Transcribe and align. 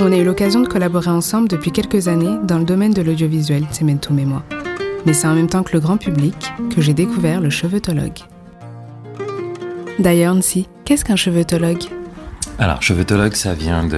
On 0.00 0.12
a 0.12 0.16
eu 0.16 0.24
l'occasion 0.24 0.60
de 0.60 0.68
collaborer 0.68 1.10
ensemble 1.10 1.48
depuis 1.48 1.72
quelques 1.72 2.06
années 2.06 2.38
dans 2.44 2.58
le 2.58 2.64
domaine 2.64 2.92
de 2.92 3.02
l'audiovisuel, 3.02 3.66
Cementum 3.72 4.16
et 4.20 4.24
moi. 4.24 4.44
Mais 5.04 5.12
c'est 5.12 5.26
en 5.26 5.34
même 5.34 5.48
temps 5.48 5.64
que 5.64 5.72
le 5.72 5.80
grand 5.80 5.96
public 5.96 6.36
que 6.70 6.80
j'ai 6.80 6.94
découvert 6.94 7.40
le 7.40 7.50
chevetologue. 7.50 8.20
D'ailleurs, 9.98 10.36
Nancy, 10.36 10.68
qu'est-ce 10.84 11.04
qu'un 11.04 11.16
chevetologue? 11.16 11.82
Alors, 12.60 12.80
chevetologue, 12.80 13.34
ça 13.34 13.54
vient 13.54 13.88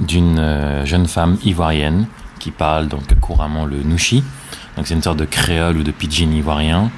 d'une 0.00 0.38
euh, 0.38 0.84
jeune 0.84 1.06
femme 1.06 1.38
ivoirienne 1.46 2.06
qui 2.38 2.50
parle 2.50 2.88
donc 2.88 3.02
couramment 3.20 3.64
le 3.64 3.82
nushi. 3.82 4.22
Donc 4.76 4.86
c'est 4.86 4.94
une 4.94 5.02
sorte 5.02 5.18
de 5.18 5.24
créole 5.24 5.78
ou 5.78 5.82
de 5.82 5.92
pidgin 5.92 6.30
ivoirien 6.30 6.90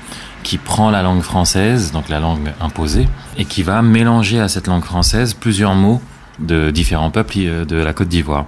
qui 0.43 0.59
prend 0.59 0.91
la 0.91 1.03
langue 1.03 1.23
française, 1.23 1.93
donc 1.93 2.09
la 2.09 2.19
langue 2.19 2.53
imposée, 2.61 3.07
et 3.39 3.45
qui 3.45 3.63
va 3.63 3.81
mélanger 3.81 4.41
à 4.41 4.49
cette 4.49 4.67
langue 4.67 4.83
française 4.83 5.35
plusieurs 5.35 5.77
mots 5.77 6.01
de 6.39 6.71
différents 6.71 7.11
peuples 7.11 7.35
euh, 7.39 7.65
de 7.65 7.77
la 7.77 7.93
Côte 7.93 8.09
d'Ivoire. 8.09 8.47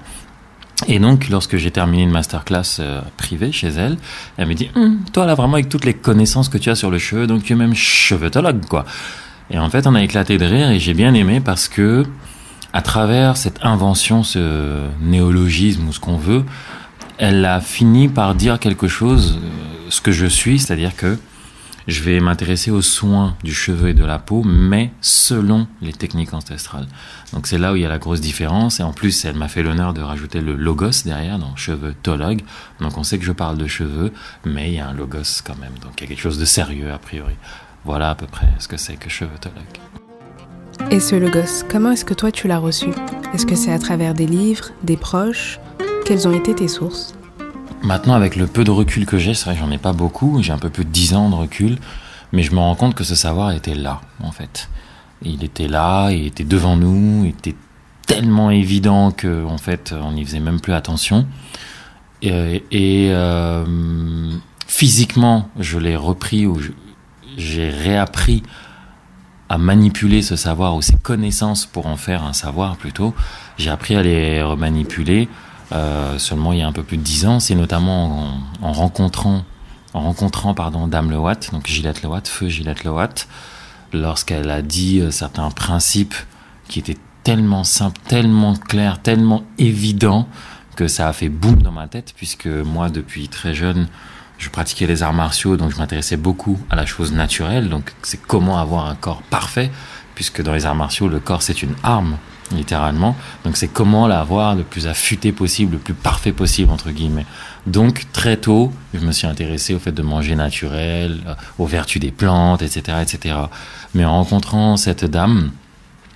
Et 0.89 0.99
donc, 0.99 1.29
lorsque 1.29 1.57
j'ai 1.57 1.71
terminé 1.71 2.03
une 2.03 2.11
masterclass 2.11 2.79
euh, 2.81 3.01
privée 3.17 3.53
chez 3.53 3.69
elle, 3.69 3.97
elle 4.37 4.49
me 4.49 4.55
dit 4.55 4.71
hum, 4.75 4.99
Toi, 5.13 5.25
là, 5.27 5.35
vraiment, 5.35 5.55
avec 5.55 5.69
toutes 5.69 5.85
les 5.85 5.95
connaissances 5.95 6.49
que 6.49 6.59
tu 6.59 6.71
as 6.71 6.75
sur 6.75 6.91
le 6.91 6.99
cheveu, 6.99 7.27
donc 7.27 7.45
tu 7.45 7.53
es 7.53 7.57
même 7.57 7.75
chevetologue, 7.75 8.67
quoi. 8.67 8.85
Et 9.51 9.59
en 9.59 9.71
fait, 9.71 9.87
on 9.87 9.95
a 9.95 10.03
éclaté 10.03 10.39
de 10.39 10.45
rire 10.45 10.71
et 10.71 10.79
j'ai 10.79 10.95
bien 10.95 11.15
aimé 11.15 11.41
parce 11.41 11.69
que, 11.69 12.05
à 12.73 12.83
travers 12.83 13.37
cette 13.37 13.61
invention, 13.63 14.25
ce 14.25 14.89
néologisme 15.01 15.89
ou 15.89 15.93
ce 15.93 16.01
qu'on 16.01 16.17
veut, 16.17 16.45
elle 17.19 17.45
a 17.45 17.61
fini 17.61 18.09
par 18.09 18.35
dire 18.35 18.59
quelque 18.59 18.89
chose, 18.89 19.39
euh, 19.43 19.87
ce 19.91 20.01
que 20.01 20.13
je 20.13 20.27
suis, 20.27 20.59
c'est-à-dire 20.59 20.97
que 20.97 21.19
je 21.87 22.03
vais 22.03 22.21
m'intéresser 22.21 22.71
aux 22.71 22.83
soins 22.83 23.37
du 23.45 23.53
cheveu 23.53 23.91
et 23.91 23.95
de 23.95 24.05
la 24.05 24.19
peau, 24.19 24.43
mais 24.45 24.91
selon 25.01 25.67
les 25.83 25.93
techniques 25.93 26.33
ancestrales. 26.33 26.87
Donc 27.33 27.47
c'est 27.47 27.59
là 27.59 27.73
où 27.73 27.77
il 27.77 27.83
y 27.83 27.87
a 27.87 27.89
la 27.89 27.99
grosse 27.99 28.21
différence. 28.21 28.81
Et 28.81 28.83
en 28.83 28.93
plus, 28.93 29.25
elle 29.25 29.37
m'a 29.37 29.49
fait 29.49 29.63
l'honneur 29.63 29.93
de 29.93 30.01
rajouter 30.01 30.41
le 30.41 30.55
logos 30.55 31.05
derrière, 31.05 31.39
donc 31.39 31.57
cheveutologue. 31.57 32.43
Donc 32.81 32.97
on 32.97 33.03
sait 33.03 33.19
que 33.19 33.25
je 33.25 33.33
parle 33.33 33.59
de 33.59 33.67
cheveux, 33.67 34.13
mais 34.45 34.71
il 34.71 34.77
y 34.77 34.81
a 34.81 34.89
un 34.89 34.95
logos 34.95 35.43
quand 35.45 35.59
même. 35.59 35.75
Donc 35.83 35.93
il 35.99 36.05
y 36.05 36.07
a 36.07 36.09
quelque 36.09 36.23
chose 36.23 36.39
de 36.39 36.45
sérieux 36.45 36.93
a 36.93 36.99
priori. 36.99 37.35
Voilà 37.85 38.11
à 38.11 38.15
peu 38.15 38.27
près 38.27 38.49
ce 38.59 38.69
que 38.69 38.77
c'est 38.77 38.97
que 38.97 39.11
cheveutologue. 39.11 39.63
Et 40.91 41.01
ce 41.01 41.15
logos, 41.15 41.65
comment 41.71 41.91
est-ce 41.91 42.05
que 42.05 42.15
toi 42.15 42.33
tu 42.33 42.49
l'as 42.49 42.59
reçu? 42.59 42.89
Est-ce 43.33 43.47
que 43.47 43.55
c'est 43.55 43.73
à 43.73 43.79
travers 43.79 44.15
des 44.15 44.27
livres, 44.27 44.71
des 44.83 44.97
proches? 44.97 45.59
Quelles 46.05 46.27
ont 46.27 46.33
été 46.33 46.55
tes 46.55 46.69
sources? 46.69 47.15
Maintenant, 47.85 48.15
avec 48.15 48.35
le 48.37 48.47
peu 48.47 48.65
de 48.65 48.71
recul 48.71 49.05
que 49.05 49.19
j'ai, 49.19 49.35
c'est 49.35 49.45
vrai 49.45 49.55
que 49.55 49.61
j'en 49.61 49.71
ai 49.71 49.79
pas 49.79 49.93
beaucoup, 49.93 50.43
j'ai 50.43 50.53
un 50.53 50.59
peu 50.59 50.71
plus 50.71 50.87
de 50.87 50.91
10 50.91 51.15
ans 51.15 51.29
de 51.29 51.35
recul, 51.35 51.79
mais 52.33 52.43
je 52.43 52.53
me 52.53 52.59
rends 52.59 52.75
compte 52.75 52.95
que 52.95 53.05
ce 53.05 53.15
savoir 53.15 53.53
était 53.53 53.75
là, 53.75 54.01
en 54.23 54.33
fait. 54.33 54.71
Il 55.23 55.45
était 55.45 55.69
là, 55.69 56.11
il 56.11 56.27
était 56.27 56.45
devant 56.45 56.77
nous, 56.77 57.25
il 57.25 57.31
était 57.31 57.55
tellement 58.07 58.51
évident 58.51 59.11
que, 59.11 59.45
en 59.45 59.59
fait, 59.59 59.95
on 60.03 60.13
n'y 60.13 60.25
faisait 60.25 60.41
même 60.41 60.61
plus 60.61 60.73
attention. 60.73 61.27
Et, 62.23 62.63
euh, 63.11 64.33
physiquement, 64.67 65.51
je 65.59 65.79
l'ai 65.79 65.97
repris 65.97 66.47
ou 66.47 66.59
j'ai 67.37 67.69
réappris 67.69 68.43
à 69.51 69.59
manipuler 69.59 70.23
ce 70.23 70.37
savoir 70.37 70.75
ou 70.75 70.81
ces 70.81 70.97
connaissances 70.97 71.67
pour 71.67 71.87
en 71.87 71.97
faire 71.97 72.25
un 72.25 72.33
savoir 72.33 72.77
plutôt. 72.79 73.15
J'ai 73.59 73.69
appris 73.69 73.95
à 73.95 74.03
les 74.03 74.43
remanipuler 74.43 75.29
euh, 75.73 76.19
seulement 76.19 76.53
il 76.53 76.61
y 76.61 76.63
a 76.63 76.67
un 76.67 76.73
peu 76.73 76.83
plus 76.83 76.97
de 76.97 77.03
dix 77.03 77.27
ans. 77.27 77.41
C'est 77.41 77.55
notamment 77.55 78.29
en, 78.63 78.73
rencontrant, 78.73 79.45
en 79.93 80.01
rencontrant 80.01 80.55
pardon, 80.55 80.87
Dame 80.87 81.11
Lewatt, 81.11 81.51
donc 81.53 81.67
Gillette 81.67 82.03
Lewatt, 82.03 82.29
feu 82.29 82.49
Gillette 82.49 82.85
Lewatt, 82.85 83.29
lorsqu'elle 83.93 84.51
a 84.51 84.63
dit 84.63 85.01
euh, 85.01 85.11
certains 85.11 85.51
principes 85.51 86.15
qui 86.69 86.79
étaient 86.79 86.99
tellement 87.23 87.65
simples, 87.65 88.01
tellement 88.07 88.55
clairs, 88.55 89.01
tellement 89.01 89.45
évidents 89.59 90.29
que 90.77 90.89
ça 90.89 91.09
a 91.09 91.13
fait 91.13 91.29
boum 91.29 91.63
dans 91.63 91.73
ma 91.73 91.89
tête, 91.89 92.13
puisque 92.17 92.47
moi, 92.47 92.91
depuis 92.91 93.29
très 93.29 93.55
jeune, 93.55 93.87
je 94.39 94.51
pratiquais 94.51 94.87
les 94.87 95.03
arts 95.03 95.15
martiaux, 95.15 95.57
donc 95.57 95.73
je 95.73 95.79
m'intéressais 95.79 96.17
beaucoup 96.17 96.59
à 96.69 96.77
la 96.77 96.85
chose 96.85 97.13
naturelle. 97.13 97.69
Donc, 97.69 97.93
c'est 98.03 98.21
comment 98.21 98.59
avoir 98.59 98.87
un 98.87 98.95
corps 98.95 99.23
parfait, 99.23 99.71
puisque 100.15 100.43
dans 100.43 100.53
les 100.53 100.67
arts 100.67 100.75
martiaux, 100.75 101.09
le 101.09 101.21
corps, 101.21 101.43
c'est 101.43 101.63
une 101.63 101.75
arme 101.83 102.19
littéralement. 102.53 103.17
Donc 103.45 103.57
c'est 103.57 103.69
comment 103.69 104.07
l'avoir 104.07 104.55
le 104.55 104.63
plus 104.63 104.87
affûté 104.87 105.33
possible, 105.33 105.73
le 105.73 105.79
plus 105.79 105.95
parfait 105.95 106.33
possible, 106.33 106.71
entre 106.71 106.91
guillemets. 106.91 107.27
Donc 107.67 108.07
très 108.13 108.37
tôt, 108.37 108.73
je 108.93 109.01
me 109.01 109.13
suis 109.13 109.27
intéressé 109.27 109.75
au 109.75 109.79
fait 109.79 109.93
de 109.93 110.03
manger 110.03 110.37
naturel, 110.37 111.21
euh, 111.27 111.35
aux 111.59 111.67
vertus 111.67 112.01
des 112.01 112.11
plantes, 112.11 112.63
etc., 112.63 112.99
etc. 113.03 113.37
Mais 113.95 114.05
en 114.05 114.15
rencontrant 114.15 114.77
cette 114.77 115.05
dame, 115.05 115.51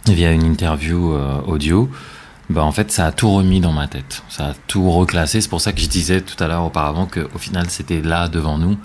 via 0.06 0.32
une 0.32 0.44
interview 0.44 1.12
euh, 1.12 1.40
audio, 1.46 1.90
bah 2.50 2.64
en 2.64 2.72
fait 2.72 2.90
ça 2.90 3.06
a 3.06 3.12
tout 3.12 3.30
remis 3.30 3.60
dans 3.60 3.72
ma 3.72 3.88
tête, 3.88 4.22
ça 4.28 4.48
a 4.48 4.54
tout 4.66 4.90
reclassé. 4.90 5.40
C'est 5.40 5.48
pour 5.48 5.60
ça 5.60 5.72
que 5.72 5.80
je 5.80 5.88
disais 5.88 6.20
tout 6.20 6.42
à 6.42 6.48
l'heure 6.48 6.64
auparavant 6.64 7.06
qu'au 7.06 7.38
final 7.38 7.68
c'était 7.68 8.00
là 8.00 8.28
devant 8.28 8.58
nous 8.58 8.78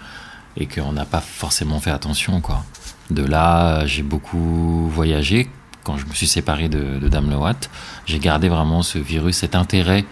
et 0.58 0.68
qu'on 0.68 0.92
n'a 0.92 1.06
pas 1.06 1.22
forcément 1.22 1.80
fait 1.80 1.92
attention 1.92 2.42
quoi. 2.42 2.64
De 3.10 3.24
là, 3.24 3.86
j'ai 3.86 4.02
beaucoup 4.02 4.90
voyagé, 4.90 5.50
quand 5.84 5.98
je 5.98 6.06
me 6.06 6.14
suis 6.14 6.28
séparé 6.28 6.70
de, 6.70 7.00
de 7.00 7.08
Dame 7.08 7.30
Loat, 7.30 7.70
j'ai 8.06 8.20
gardé 8.20 8.50
vraiment 8.50 8.82
ce 8.82 8.98
virus, 8.98 9.38
cet 9.38 9.56
intérêt, 9.56 10.06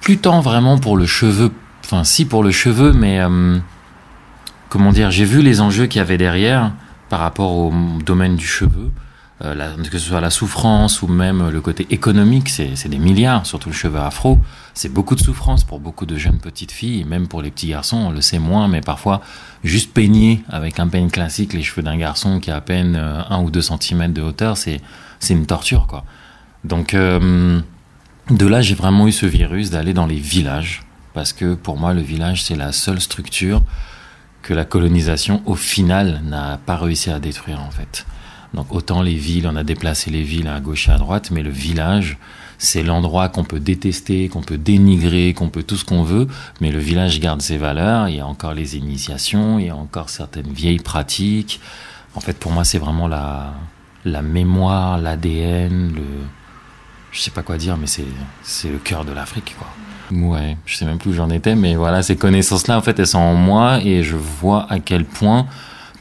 plus 0.00 0.18
tant 0.18 0.40
vraiment 0.40 0.78
pour 0.78 0.96
le 0.96 1.06
cheveu, 1.06 1.50
enfin 1.84 2.04
si 2.04 2.24
pour 2.24 2.42
le 2.42 2.50
cheveu, 2.50 2.92
mais 2.92 3.20
euh, 3.20 3.58
comment 4.68 4.92
dire, 4.92 5.10
j'ai 5.10 5.24
vu 5.24 5.42
les 5.42 5.60
enjeux 5.60 5.86
qu'il 5.86 5.98
y 5.98 6.02
avait 6.02 6.18
derrière 6.18 6.72
par 7.08 7.20
rapport 7.20 7.52
au 7.52 7.72
domaine 8.04 8.36
du 8.36 8.46
cheveu, 8.46 8.90
euh, 9.44 9.76
que 9.84 9.98
ce 9.98 10.08
soit 10.08 10.20
la 10.20 10.30
souffrance 10.30 11.02
ou 11.02 11.06
même 11.06 11.48
le 11.48 11.60
côté 11.60 11.86
économique, 11.90 12.48
c'est 12.48 12.88
des 12.88 12.98
milliards, 12.98 13.46
surtout 13.46 13.68
le 13.68 13.74
cheveu 13.74 14.00
afro. 14.00 14.38
C'est 14.74 14.92
beaucoup 14.92 15.14
de 15.14 15.20
souffrance 15.20 15.64
pour 15.64 15.78
beaucoup 15.78 16.06
de 16.06 16.16
jeunes 16.16 16.38
petites 16.38 16.72
filles, 16.72 17.04
même 17.04 17.28
pour 17.28 17.42
les 17.42 17.50
petits 17.50 17.68
garçons, 17.68 17.96
on 17.96 18.10
le 18.10 18.20
sait 18.20 18.38
moins, 18.38 18.66
mais 18.68 18.80
parfois 18.80 19.20
juste 19.62 19.92
peigner 19.92 20.42
avec 20.48 20.80
un 20.80 20.88
peigne 20.88 21.10
classique 21.10 21.52
les 21.52 21.62
cheveux 21.62 21.82
d'un 21.82 21.96
garçon 21.96 22.40
qui 22.40 22.50
a 22.50 22.56
à 22.56 22.60
peine 22.60 22.96
euh, 22.96 23.22
un 23.30 23.40
ou 23.42 23.50
deux 23.50 23.62
centimètres 23.62 24.14
de 24.14 24.22
hauteur, 24.22 24.56
c'est 24.56 24.80
c'est 25.20 25.34
une 25.34 25.46
torture 25.46 25.86
quoi. 25.86 26.04
Donc 26.64 26.94
euh, 26.94 27.60
de 28.30 28.46
là, 28.46 28.60
j'ai 28.60 28.74
vraiment 28.74 29.06
eu 29.06 29.12
ce 29.12 29.26
virus 29.26 29.70
d'aller 29.70 29.94
dans 29.94 30.06
les 30.06 30.18
villages, 30.18 30.82
parce 31.14 31.32
que 31.32 31.54
pour 31.54 31.76
moi, 31.76 31.94
le 31.94 32.02
village 32.02 32.42
c'est 32.42 32.56
la 32.56 32.72
seule 32.72 33.00
structure 33.00 33.62
que 34.42 34.54
la 34.54 34.64
colonisation, 34.64 35.42
au 35.46 35.54
final, 35.54 36.22
n'a 36.24 36.58
pas 36.64 36.76
réussi 36.76 37.10
à 37.10 37.20
détruire 37.20 37.60
en 37.60 37.70
fait. 37.70 38.06
Donc 38.54 38.74
autant 38.74 39.02
les 39.02 39.14
villes, 39.14 39.46
on 39.46 39.56
a 39.56 39.64
déplacé 39.64 40.10
les 40.10 40.22
villes 40.22 40.48
à 40.48 40.60
gauche 40.60 40.88
et 40.88 40.92
à 40.92 40.98
droite, 40.98 41.30
mais 41.30 41.42
le 41.42 41.50
village, 41.50 42.18
c'est 42.58 42.82
l'endroit 42.82 43.28
qu'on 43.28 43.44
peut 43.44 43.60
détester, 43.60 44.28
qu'on 44.28 44.42
peut 44.42 44.58
dénigrer, 44.58 45.34
qu'on 45.34 45.48
peut 45.48 45.62
tout 45.62 45.76
ce 45.76 45.84
qu'on 45.84 46.02
veut, 46.02 46.26
mais 46.60 46.70
le 46.70 46.78
village 46.78 47.20
garde 47.20 47.40
ses 47.42 47.56
valeurs, 47.56 48.08
il 48.08 48.16
y 48.16 48.20
a 48.20 48.26
encore 48.26 48.54
les 48.54 48.76
initiations, 48.76 49.58
il 49.58 49.66
y 49.66 49.70
a 49.70 49.76
encore 49.76 50.10
certaines 50.10 50.52
vieilles 50.52 50.80
pratiques. 50.80 51.60
En 52.14 52.20
fait, 52.20 52.38
pour 52.38 52.50
moi, 52.50 52.64
c'est 52.64 52.78
vraiment 52.78 53.06
la, 53.06 53.54
la 54.04 54.22
mémoire, 54.22 54.98
l'ADN, 54.98 55.92
le... 55.94 56.02
Je 57.10 57.20
sais 57.20 57.30
pas 57.30 57.42
quoi 57.42 57.56
dire, 57.56 57.76
mais 57.76 57.86
c'est, 57.86 58.04
le 58.68 58.78
cœur 58.78 59.04
de 59.04 59.12
l'Afrique, 59.12 59.56
quoi. 59.58 59.68
Ouais, 60.10 60.56
je 60.66 60.76
sais 60.76 60.84
même 60.84 60.98
plus 60.98 61.10
où 61.10 61.14
j'en 61.14 61.30
étais, 61.30 61.54
mais 61.54 61.74
voilà, 61.74 62.02
ces 62.02 62.16
connaissances-là, 62.16 62.78
en 62.78 62.82
fait, 62.82 62.98
elles 62.98 63.06
sont 63.06 63.18
en 63.18 63.34
moi 63.34 63.80
et 63.82 64.02
je 64.02 64.16
vois 64.16 64.66
à 64.70 64.78
quel 64.78 65.04
point 65.04 65.46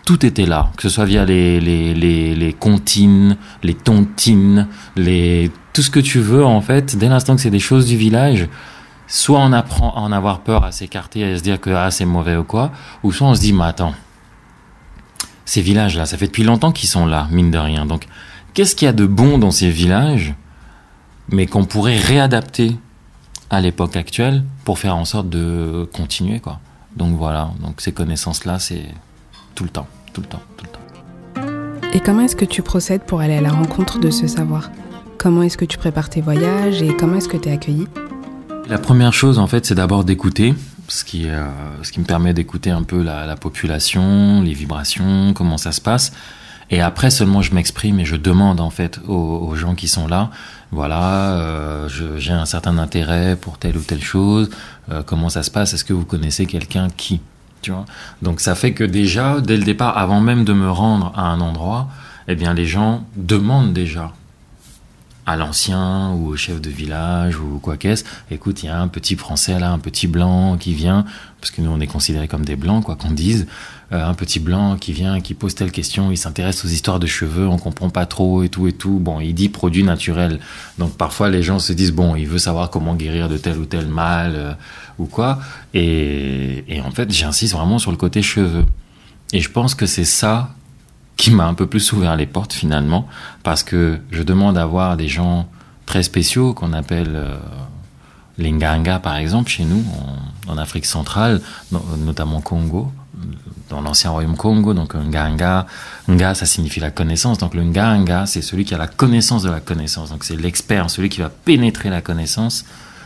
tout 0.08 0.26
était 0.26 0.46
là, 0.46 0.72
que 0.78 0.84
ce 0.84 0.88
soit 0.90 1.04
via 1.04 1.26
les, 1.26 1.60
les, 1.60 1.94
les, 1.94 2.54
comptines, 2.54 3.36
les 3.62 3.74
tontines, 3.74 4.70
tout 4.96 5.82
ce 5.82 5.90
que 5.90 6.00
tu 6.00 6.22
veux, 6.22 6.46
en 6.46 6.62
fait, 6.62 6.96
dès 6.96 7.10
l'instant 7.10 7.36
que 7.36 7.42
c'est 7.42 7.50
des 7.50 7.60
choses 7.60 7.88
du 7.88 7.98
village, 7.98 8.48
soit 9.08 9.38
on 9.38 9.52
apprend 9.52 9.94
à 9.96 10.00
en 10.00 10.14
avoir 10.14 10.40
peur, 10.40 10.64
à 10.64 10.72
s'écarter, 10.72 11.26
à 11.26 11.38
se 11.38 11.44
dire 11.44 11.60
que 11.60 11.72
ah, 11.72 11.92
c'est 11.92 12.06
mauvais 12.06 12.38
ou 12.38 12.46
quoi, 12.46 12.72
ou 13.04 13.12
soit 13.12 13.28
on 13.28 13.36
se 13.36 13.42
dit, 13.42 13.52
mais 13.52 13.66
attends, 13.66 13.94
ces 15.44 15.62
villages-là, 15.62 16.06
ça 16.06 16.18
fait 16.18 16.28
depuis 16.28 16.46
longtemps 16.46 16.72
qu'ils 16.72 16.88
sont 16.88 17.06
là, 17.06 17.28
mine 17.30 17.52
de 17.52 17.58
rien. 17.58 17.86
Donc, 17.86 18.08
qu'est-ce 18.54 18.78
qu'il 18.78 18.86
y 18.86 18.90
a 18.90 18.94
de 18.94 19.06
bon 19.06 19.38
dans 19.38 19.52
ces 19.52 19.70
villages, 19.70 20.36
mais 21.28 21.48
qu'on 21.48 21.66
pourrait 21.66 21.98
réadapter 21.98 22.78
à 23.50 23.60
l'époque 23.60 23.98
actuelle 23.98 24.46
pour 24.64 24.80
faire 24.80 24.96
en 24.96 25.04
sorte 25.04 25.28
de 25.28 25.86
continuer, 25.92 26.40
quoi? 26.40 26.62
Donc 26.96 27.18
voilà, 27.18 27.52
donc 27.60 27.82
ces 27.82 27.92
connaissances-là, 27.92 28.58
c'est 28.60 28.86
tout 29.54 29.66
le 29.66 29.70
temps 29.70 29.88
tout 30.18 30.22
le 30.22 30.28
temps, 30.28 30.42
tout 30.58 30.66
le 30.66 30.72
temps. 30.72 31.94
Et 31.94 32.00
comment 32.00 32.22
est-ce 32.22 32.36
que 32.36 32.46
tu 32.46 32.64
procèdes 32.64 33.04
pour 33.04 33.22
aller 33.22 33.36
à 33.36 33.42
la 33.42 33.52
rencontre 33.52 34.00
de 34.00 34.10
ce 34.10 34.26
savoir? 34.26 34.72
Comment 35.20 35.44
est-ce 35.44 35.58
que 35.58 35.66
tu 35.66 35.78
prépares 35.78 36.10
tes 36.10 36.22
voyages 36.22 36.82
et 36.82 36.96
comment 36.96 37.18
est-ce 37.18 37.28
que 37.28 37.38
tu 37.38 37.50
es 37.50 37.52
accueilli? 37.52 37.88
La 38.68 38.80
première 38.80 39.14
chose, 39.14 39.38
en 39.38 39.46
fait, 39.46 39.66
c'est 39.66 39.76
d'abord 39.76 40.04
d'écouter, 40.04 40.56
ce 40.88 41.04
qui, 41.04 41.30
euh, 41.30 41.46
ce 41.84 41.92
qui 41.92 42.00
me 42.00 42.06
permet 42.06 42.34
d'écouter 42.34 42.72
un 42.72 42.82
peu 42.82 43.04
la, 43.04 43.36
population, 43.36 44.42
les 44.42 44.54
vibrations, 44.54 45.34
comment 45.34 45.58
ça 45.58 45.72
se 45.72 45.82
passe. 45.82 46.12
Et 46.70 46.82
après 46.82 47.12
seulement 47.12 47.42
je 47.42 47.54
m'exprime 47.54 47.98
et 48.02 48.06
je 48.06 48.18
demande 48.18 48.60
en 48.60 48.70
fait 48.70 49.00
aux, 49.08 49.56
gens 49.56 49.74
qui 49.74 49.88
sont 49.88 50.06
là, 50.06 50.32
voilà, 50.72 51.38
euh, 51.38 51.88
j'ai 52.18 52.34
un 52.34 52.46
certain 52.46 52.78
intérêt 52.78 53.38
pour 53.40 53.58
telle 53.58 53.78
ou 53.78 53.82
telle 53.82 54.04
chose, 54.04 54.50
euh, 54.92 55.02
comment 55.02 55.30
ça 55.30 55.44
se 55.44 55.52
passe, 55.52 55.74
est-ce 55.74 55.86
que 55.86 55.94
vous 55.94 56.04
connaissez 56.04 56.46
quelqu'un 56.46 56.90
qui? 56.90 57.22
Donc 58.22 58.40
ça 58.40 58.56
fait 58.56 58.74
que 58.74 58.84
déjà, 58.84 59.42
dès 59.42 59.58
le 59.58 59.64
départ, 59.64 59.98
avant 59.98 60.22
même 60.22 60.44
de 60.44 60.54
me 60.54 60.70
rendre 60.70 61.12
à 61.16 61.24
un 61.24 61.42
endroit, 61.42 61.88
eh 62.28 62.36
bien 62.36 62.54
les 62.54 62.66
gens 62.66 63.06
demandent 63.16 63.74
déjà 63.74 64.14
à 65.26 65.36
l'ancien 65.36 66.12
ou 66.12 66.30
au 66.30 66.36
chef 66.38 66.62
de 66.62 66.70
village 66.70 67.38
ou 67.38 67.60
quoi 67.60 67.76
qu'est-ce. 67.76 68.06
Écoute, 68.32 68.64
il 68.64 68.68
y 68.68 68.70
a 68.70 68.80
un 68.80 68.88
petit 68.88 69.16
français 69.18 69.60
là, 69.60 69.72
un 69.72 69.80
petit 69.80 70.08
blanc 70.08 70.56
qui 70.58 70.74
vient, 70.74 71.04
parce 71.40 71.52
que 71.52 71.62
nous 71.62 71.70
on 71.70 71.80
est 71.80 71.88
considérés 71.88 72.28
comme 72.28 72.46
des 72.46 72.56
blancs, 72.56 72.84
quoi 72.84 72.96
qu'on 72.96 73.12
dise. 73.12 73.48
Euh, 73.94 74.06
un 74.06 74.14
petit 74.16 74.40
blanc 74.40 74.76
qui 74.76 74.92
vient, 74.92 75.22
qui 75.22 75.34
pose 75.34 75.56
telle 75.56 75.72
question, 75.72 76.12
il 76.12 76.18
s'intéresse 76.18 76.66
aux 76.66 76.68
histoires 76.68 77.00
de 77.00 77.08
cheveux, 77.08 77.48
on 77.48 77.58
comprend 77.58 77.90
pas 77.90 78.06
trop 78.06 78.44
et 78.44 78.50
tout 78.50 78.68
et 78.68 78.74
tout. 78.74 79.00
Bon, 79.00 79.22
il 79.22 79.34
dit 79.34 79.48
produit 79.48 79.84
naturel. 79.84 80.40
Donc 80.78 80.98
parfois 80.98 81.30
les 81.30 81.42
gens 81.42 81.60
se 81.60 81.72
disent 81.72 81.94
bon, 81.94 82.16
il 82.16 82.28
veut 82.28 82.38
savoir 82.38 82.70
comment 82.70 82.96
guérir 82.96 83.30
de 83.30 83.38
tel 83.38 83.58
ou 83.58 83.66
tel 83.66 83.88
mal 83.88 84.34
euh, 84.36 84.54
ou 85.00 85.06
quoi. 85.06 85.40
Et, 85.74 86.82
en 86.84 86.92
fait, 86.92 87.12
j'insiste 87.12 87.54
vraiment 87.54 87.80
sur 87.80 87.92
le 87.92 87.98
côté 87.98 88.22
cheveux. 88.22 88.66
Et 89.32 89.40
je 89.40 89.50
pense 89.50 89.76
que 89.76 89.86
c'est 89.86 90.06
ça 90.06 90.54
qui 91.16 91.32
m'a 91.32 91.46
un 91.46 91.54
peu 91.54 91.66
plus 91.66 91.92
ouvert 91.94 92.16
les 92.16 92.28
portes 92.28 92.54
finalement, 92.54 93.08
parce 93.44 93.64
que 93.64 94.00
je 94.12 94.22
demande 94.22 94.58
à 94.58 94.66
voir 94.66 94.98
des 94.98 95.08
gens 95.08 95.50
très 95.86 96.04
spéciaux 96.04 96.54
qu'on 96.54 96.74
appelle 96.74 97.14
euh, 97.16 97.38
les 98.38 98.52
Nganga 98.52 99.00
par 99.00 99.18
exemple 99.18 99.50
chez 99.50 99.64
nous 99.64 99.84
en, 100.48 100.58
Afrique 100.58 100.86
centrale, 100.86 101.42
notamment 102.00 102.42
Congo, 102.42 102.92
dans 103.70 103.82
l'ancien 103.82 104.12
royaume 104.12 104.38
Congo. 104.38 104.74
Donc 104.74 104.96
Nganga, 104.96 105.66
Nga 106.08 106.36
ça 106.36 106.46
signifie 106.46 106.80
la 106.80 106.92
connaissance. 106.92 107.38
Donc 107.38 107.54
le 107.54 107.64
Nganga 107.64 108.26
c'est 108.26 108.42
celui 108.42 108.66
qui 108.66 108.74
a 108.74 108.78
la 108.78 108.88
connaissance 108.88 109.44
de 109.44 109.50
la 109.50 109.60
connaissance. 109.60 110.10
Donc 110.10 110.24
c'est 110.24 110.36
l'expert, 110.36 110.90
celui 110.90 111.10
qui 111.10 111.20
va 111.20 111.30
pénétrer 111.30 111.90
la 111.90 112.02
connaissance. 112.02 112.66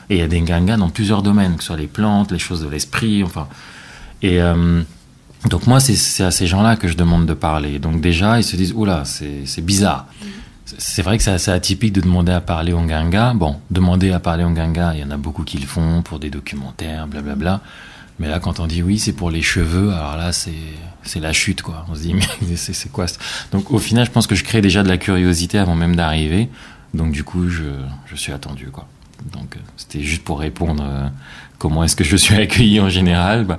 Et 0.09 0.15
il 0.15 0.19
y 0.19 0.23
a 0.23 0.27
des 0.27 0.41
Nganga 0.41 0.77
dans 0.77 0.89
plusieurs 0.89 1.23
domaines, 1.23 1.55
que 1.55 1.63
ce 1.63 1.67
soit 1.67 1.77
les 1.77 1.87
plantes, 1.87 2.31
les 2.31 2.39
choses 2.39 2.61
de 2.61 2.67
l'esprit, 2.67 3.23
enfin. 3.23 3.47
Et 4.21 4.41
euh, 4.41 4.83
donc 5.49 5.67
moi, 5.67 5.79
c'est 5.79 6.23
à 6.23 6.31
ces 6.31 6.45
gens-là 6.45 6.75
que 6.75 6.87
je 6.87 6.95
demande 6.95 7.25
de 7.25 7.33
parler. 7.33 7.79
Donc 7.79 8.01
déjà, 8.01 8.39
ils 8.39 8.43
se 8.43 8.55
disent, 8.55 8.73
oula, 8.73 9.03
c'est 9.05 9.65
bizarre. 9.65 10.05
C'est 10.65 11.01
vrai 11.01 11.17
que 11.17 11.23
c'est 11.23 11.31
assez 11.31 11.51
atypique 11.51 11.93
de 11.93 12.01
demander 12.01 12.31
à 12.31 12.41
parler 12.41 12.73
en 12.73 12.85
ganga. 12.85 13.33
Bon, 13.33 13.59
demander 13.71 14.11
à 14.11 14.19
parler 14.19 14.43
en 14.43 14.51
ganga, 14.51 14.93
il 14.93 15.01
y 15.01 15.03
en 15.03 15.11
a 15.11 15.17
beaucoup 15.17 15.43
qui 15.43 15.57
le 15.57 15.67
font 15.67 16.01
pour 16.01 16.19
des 16.19 16.29
documentaires, 16.29 17.07
blablabla. 17.07 17.61
Mais 18.19 18.27
là, 18.27 18.39
quand 18.39 18.59
on 18.59 18.67
dit 18.67 18.83
oui, 18.83 18.99
c'est 18.99 19.13
pour 19.13 19.31
les 19.31 19.41
cheveux, 19.41 19.91
alors 19.91 20.15
là, 20.15 20.31
c'est 20.31 21.19
la 21.19 21.33
chute, 21.33 21.61
quoi. 21.61 21.85
On 21.89 21.95
se 21.95 22.01
dit, 22.01 22.13
mais 22.47 22.55
c'est 22.55 22.91
quoi 22.91 23.07
Donc 23.51 23.71
au 23.71 23.79
final, 23.79 24.05
je 24.05 24.11
pense 24.11 24.27
que 24.27 24.35
je 24.35 24.43
crée 24.43 24.61
déjà 24.61 24.83
de 24.83 24.89
la 24.89 24.97
curiosité 24.97 25.57
avant 25.57 25.75
même 25.75 25.95
d'arriver. 25.95 26.49
Donc 26.93 27.11
du 27.11 27.23
coup, 27.23 27.49
je, 27.49 27.63
je 28.05 28.15
suis 28.15 28.31
attendu, 28.31 28.67
quoi. 28.67 28.87
Donc 29.33 29.55
euh, 29.55 29.59
c'était 29.77 30.01
juste 30.01 30.23
pour 30.23 30.39
répondre 30.39 30.83
euh, 30.85 31.07
comment 31.57 31.83
est-ce 31.83 31.95
que 31.95 32.03
je 32.03 32.15
suis 32.15 32.35
accueilli 32.41 32.79
en 32.79 32.89
général. 32.89 33.45
Bah, 33.45 33.57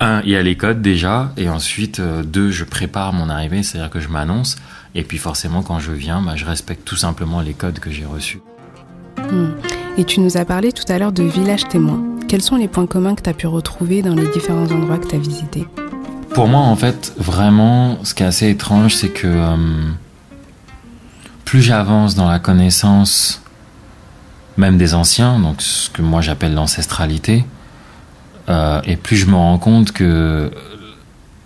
un, 0.00 0.22
il 0.22 0.30
y 0.30 0.36
a 0.36 0.42
les 0.42 0.56
codes 0.56 0.80
déjà, 0.80 1.32
et 1.36 1.48
ensuite, 1.48 2.00
euh, 2.00 2.22
deux, 2.22 2.50
je 2.50 2.64
prépare 2.64 3.12
mon 3.12 3.28
arrivée, 3.28 3.62
c'est-à-dire 3.62 3.90
que 3.90 4.00
je 4.00 4.08
m'annonce, 4.08 4.56
et 4.94 5.04
puis 5.04 5.18
forcément, 5.18 5.62
quand 5.62 5.78
je 5.78 5.92
viens, 5.92 6.20
bah, 6.22 6.36
je 6.36 6.44
respecte 6.44 6.84
tout 6.84 6.96
simplement 6.96 7.40
les 7.40 7.54
codes 7.54 7.78
que 7.78 7.90
j'ai 7.90 8.04
reçus. 8.04 8.40
Hmm. 9.18 9.50
Et 9.98 10.04
tu 10.04 10.20
nous 10.20 10.36
as 10.36 10.44
parlé 10.44 10.72
tout 10.72 10.90
à 10.90 10.98
l'heure 10.98 11.12
de 11.12 11.22
village 11.22 11.68
témoin. 11.68 12.00
Quels 12.28 12.42
sont 12.42 12.56
les 12.56 12.68
points 12.68 12.86
communs 12.86 13.14
que 13.14 13.22
tu 13.22 13.30
as 13.30 13.34
pu 13.34 13.46
retrouver 13.46 14.02
dans 14.02 14.14
les 14.14 14.28
différents 14.28 14.70
endroits 14.70 14.98
que 14.98 15.08
tu 15.08 15.16
as 15.16 15.18
visités? 15.18 15.66
Pour 16.34 16.46
moi, 16.46 16.60
en 16.60 16.76
fait, 16.76 17.12
vraiment, 17.16 17.98
ce 18.04 18.14
qui 18.14 18.22
est 18.22 18.26
assez 18.26 18.48
étrange, 18.48 18.94
c'est 18.94 19.08
que 19.08 19.26
euh, 19.26 19.56
plus 21.44 21.60
j'avance 21.60 22.14
dans 22.14 22.28
la 22.28 22.38
connaissance, 22.38 23.42
même 24.56 24.78
des 24.78 24.94
anciens, 24.94 25.40
donc 25.40 25.60
ce 25.60 25.90
que 25.90 26.02
moi 26.02 26.20
j'appelle 26.20 26.54
l'ancestralité, 26.54 27.44
euh, 28.48 28.80
et 28.84 28.96
plus 28.96 29.16
je 29.16 29.26
me 29.26 29.34
rends 29.34 29.58
compte 29.58 29.90
que 29.92 30.52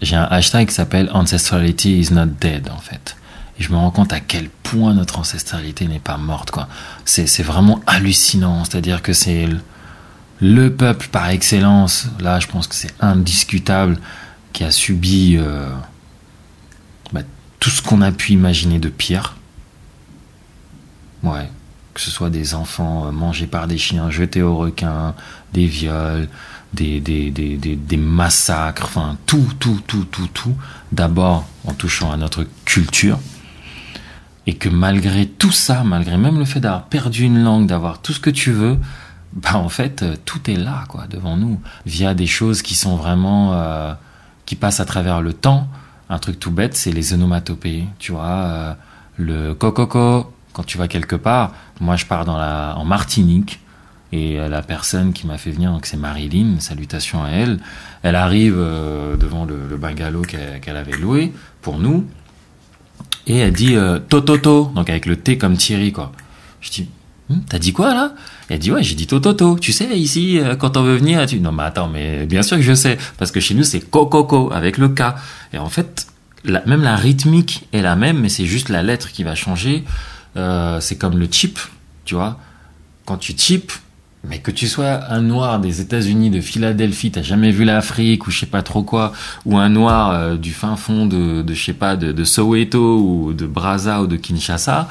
j'ai 0.03 0.17
un 0.17 0.25
hashtag 0.25 0.69
qui 0.69 0.75
s'appelle 0.75 1.11
Ancestrality 1.15 1.99
is 1.99 2.13
not 2.13 2.27
dead 2.41 2.69
en 2.69 2.81
fait. 2.81 3.17
Et 3.59 3.63
je 3.63 3.71
me 3.71 3.77
rends 3.77 3.91
compte 3.91 4.13
à 4.13 4.21
quel 4.21 4.49
point 4.49 4.95
notre 4.95 5.19
ancestralité 5.19 5.87
n'est 5.87 6.01
pas 6.01 6.17
morte 6.17 6.51
quoi. 6.51 6.69
C'est 7.05 7.43
vraiment 7.43 7.81
hallucinant. 7.87 8.65
C'est-à-dire 8.65 9.03
que 9.03 9.13
c'est 9.13 9.49
le, 10.41 10.75
peuple 10.75 11.09
par 11.09 11.29
excellence. 11.29 12.09
Là, 12.21 12.41
je 12.41 12.47
pense 12.47 12.67
que 12.67 12.75
c'est 12.75 12.95
indiscutable 13.01 13.99
qui 14.53 14.65
a 14.65 14.71
subi 14.71 15.37
euh, 15.37 15.69
bah, 17.13 17.23
tout 17.61 17.71
ce 17.71 17.83
qu'on 17.83 18.03
a 18.03 18.13
pu 18.13 18.33
imaginer 18.33 18.79
de 18.79 18.89
pire. 18.89 19.37
Ouais, 21.23 21.49
que 21.95 22.01
ce 22.01 22.11
soit 22.11 22.29
des 22.29 22.55
enfants 22.55 23.07
euh, 23.07 23.11
mangés 23.11 23.47
par 23.47 23.67
des 23.67 23.79
chiens, 23.79 24.11
jetés 24.11 24.43
aux 24.43 24.57
requins, 24.57 25.15
des 25.53 25.67
viols, 25.67 26.29
des, 26.75 27.01
des, 27.01 27.31
des, 27.31 27.57
des, 27.57 27.97
massacres, 27.97 28.85
enfin 28.85 29.17
tout, 29.27 29.49
tout, 29.59 29.81
tout, 29.87 30.05
tout, 30.05 30.27
tout, 30.29 30.55
d'abord 30.93 31.47
en 31.67 31.73
touchant 31.73 32.13
à 32.13 32.17
notre 32.17 32.47
culture, 32.65 33.19
et 34.47 34.55
que 34.55 34.69
malgré 34.69 35.27
tout 35.27 35.53
ça, 35.53 35.85
malgré 35.85 36.17
même 36.17 36.39
le 36.39 36.45
fait 36.45 36.61
d'avoir 36.61 36.85
perdu 36.85 37.25
une 37.25 37.43
langue, 37.43 37.67
d'avoir 37.67 38.01
tout 38.03 38.13
ce 38.13 38.21
que 38.21 38.31
tu 38.31 38.53
veux, 38.53 38.79
bah 39.33 39.57
en 39.57 39.69
fait 39.69 40.03
euh, 40.03 40.17
tout 40.25 40.49
est 40.49 40.57
là 40.57 40.85
quoi 40.89 41.07
devant 41.09 41.37
nous 41.37 41.61
via 41.87 42.15
des 42.15 42.27
choses 42.27 42.63
qui 42.63 42.77
sont 42.77 42.95
vraiment 42.97 43.53
euh, 43.55 43.93
qui 44.47 44.55
passent 44.55 44.81
à 44.81 44.85
travers 44.85 45.21
le 45.21 45.33
temps. 45.33 45.69
Un 46.11 46.19
truc 46.19 46.39
tout 46.39 46.51
bête, 46.51 46.77
c'est 46.77 46.93
les 46.93 47.15
onomatopées, 47.15 47.85
tu 47.99 48.13
vois, 48.13 48.27
euh, 48.27 48.75
le 49.17 49.55
cococo 49.55 50.33
quand 50.53 50.63
tu 50.65 50.79
vas 50.79 50.87
quelque 50.87 51.17
part. 51.17 51.53
Moi, 51.81 51.97
je 51.97 52.07
pars 52.07 52.25
dans 52.25 52.37
la 52.37 52.75
en 52.77 52.85
Martinique 52.85 53.61
et 54.13 54.37
la 54.49 54.63
personne 54.63 55.13
qui 55.13 55.27
m'a 55.27 55.39
fait 55.39 55.51
venir, 55.51 55.73
donc 55.73 55.87
c'est 55.87 55.97
Marilyn, 55.97 56.61
salutations 56.61 57.25
à 57.25 57.31
elle. 57.31 57.59
Elle 58.05 58.15
arrive 58.15 58.55
euh, 58.57 59.17
devant 59.17 59.45
le, 59.45 59.67
le 59.69 59.77
bungalow 59.77 60.23
qu'elle 60.23 60.77
avait 60.77 60.97
loué 60.97 61.33
pour 61.63 61.79
nous. 61.79 62.07
Et 63.27 63.39
elle 63.39 63.53
dit 63.53 63.75
euh, 63.75 63.99
Tototo, 63.99 64.71
donc 64.75 64.91
avec 64.91 65.07
le 65.07 65.17
T 65.17 65.39
comme 65.39 65.57
Thierry, 65.57 65.93
quoi. 65.93 66.13
Je 66.61 66.71
dis, 66.71 66.89
hm, 67.31 67.41
t'as 67.49 67.59
dit 67.59 67.73
quoi 67.73 67.95
là? 67.95 68.13
Elle 68.49 68.59
dit, 68.59 68.71
ouais, 68.71 68.83
j'ai 68.83 68.95
dit 68.95 69.07
Tototo. 69.07 69.59
Tu 69.59 69.73
sais, 69.73 69.99
ici, 69.99 70.39
euh, 70.39 70.57
quand 70.57 70.77
on 70.77 70.83
veut 70.83 70.97
venir, 70.97 71.25
tu 71.27 71.41
non, 71.41 71.53
mais 71.53 71.63
attends, 71.63 71.89
mais 71.89 72.27
bien 72.27 72.43
sûr 72.43 72.57
que 72.57 72.63
je 72.63 72.75
sais, 72.75 72.99
parce 73.19 73.31
que 73.31 73.41
chez 73.41 73.55
nous, 73.55 73.65
c'est 73.65 73.81
Cococo 73.81 74.53
avec 74.53 74.79
le 74.79 74.89
K. 74.89 75.03
Et 75.53 75.59
en 75.59 75.69
fait, 75.69 76.07
la, 76.45 76.63
même 76.67 76.83
la 76.83 76.97
rythmique 76.97 77.67
est 77.73 77.81
la 77.81 77.97
même, 77.97 78.21
mais 78.21 78.29
c'est 78.29 78.47
juste 78.47 78.69
la 78.69 78.83
lettre 78.83 79.11
qui 79.11 79.25
va 79.25 79.35
changer. 79.35 79.85
c'est 80.81 80.99
comme 80.99 81.19
le 81.19 81.29
chip, 81.31 81.59
tu 82.05 82.15
vois. 82.15 82.39
Quand 83.07 83.17
tu 83.17 83.35
chip, 83.37 83.73
mais 84.29 84.39
que 84.39 84.51
tu 84.51 84.69
sois 84.69 85.13
un 85.13 85.21
noir 85.21 85.59
des 85.61 85.81
États-Unis, 85.81 86.31
de 86.31 86.41
Philadelphie, 86.41 87.11
t'as 87.11 87.23
jamais 87.23 87.51
vu 87.51 87.65
l'Afrique 87.65 88.27
ou 88.27 88.31
je 88.31 88.41
sais 88.41 88.47
pas 88.47 88.63
trop 88.63 88.83
quoi, 88.83 89.13
ou 89.45 89.59
un 89.59 89.69
noir 89.69 90.11
euh, 90.11 90.37
du 90.37 90.53
fin 90.53 90.77
fond 90.77 91.07
de, 91.07 91.45
je 91.47 91.63
sais 91.63 91.75
pas, 91.75 91.97
de, 91.97 92.25
Soweto 92.25 92.99
ou 92.99 93.33
de 93.33 93.47
Brazza 93.47 94.03
ou 94.03 94.07
de 94.07 94.17
Kinshasa, 94.17 94.89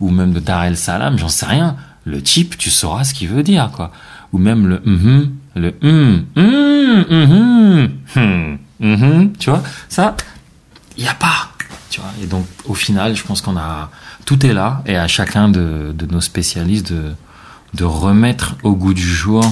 ou 0.00 0.10
même 0.10 0.32
de 0.32 0.40
Dar 0.40 0.64
el 0.64 0.76
Salam, 0.76 1.18
j'en 1.18 1.28
sais 1.28 1.46
rien. 1.46 1.76
Le 2.04 2.20
chip, 2.22 2.58
tu 2.58 2.70
sauras 2.70 3.04
ce 3.04 3.14
qu'il 3.14 3.28
veut 3.28 3.42
dire, 3.42 3.70
quoi. 3.72 3.90
Ou 4.32 4.38
même 4.38 4.66
le 4.66 4.82
mm 4.84 5.30
le 5.56 5.72
hum, 5.82 6.24
hum, 6.36 7.04
hum, 8.16 8.58
hum, 8.80 9.32
tu 9.38 9.50
vois, 9.50 9.62
ça, 9.88 10.16
il 10.98 11.04
y 11.04 11.08
a 11.08 11.14
pas, 11.14 11.48
tu 11.90 12.00
vois. 12.00 12.10
Et 12.20 12.26
donc, 12.26 12.44
au 12.64 12.74
final, 12.74 13.14
je 13.14 13.22
pense 13.22 13.40
qu'on 13.40 13.56
a, 13.56 13.88
tout 14.24 14.44
est 14.44 14.52
là, 14.52 14.82
et 14.84 14.96
à 14.96 15.06
chacun 15.06 15.48
de, 15.48 15.94
de 15.96 16.06
nos 16.06 16.20
spécialistes 16.20 16.92
de, 16.92 17.12
de 17.74 17.84
remettre 17.84 18.56
au 18.62 18.74
goût 18.74 18.94
du 18.94 19.02
jour 19.02 19.44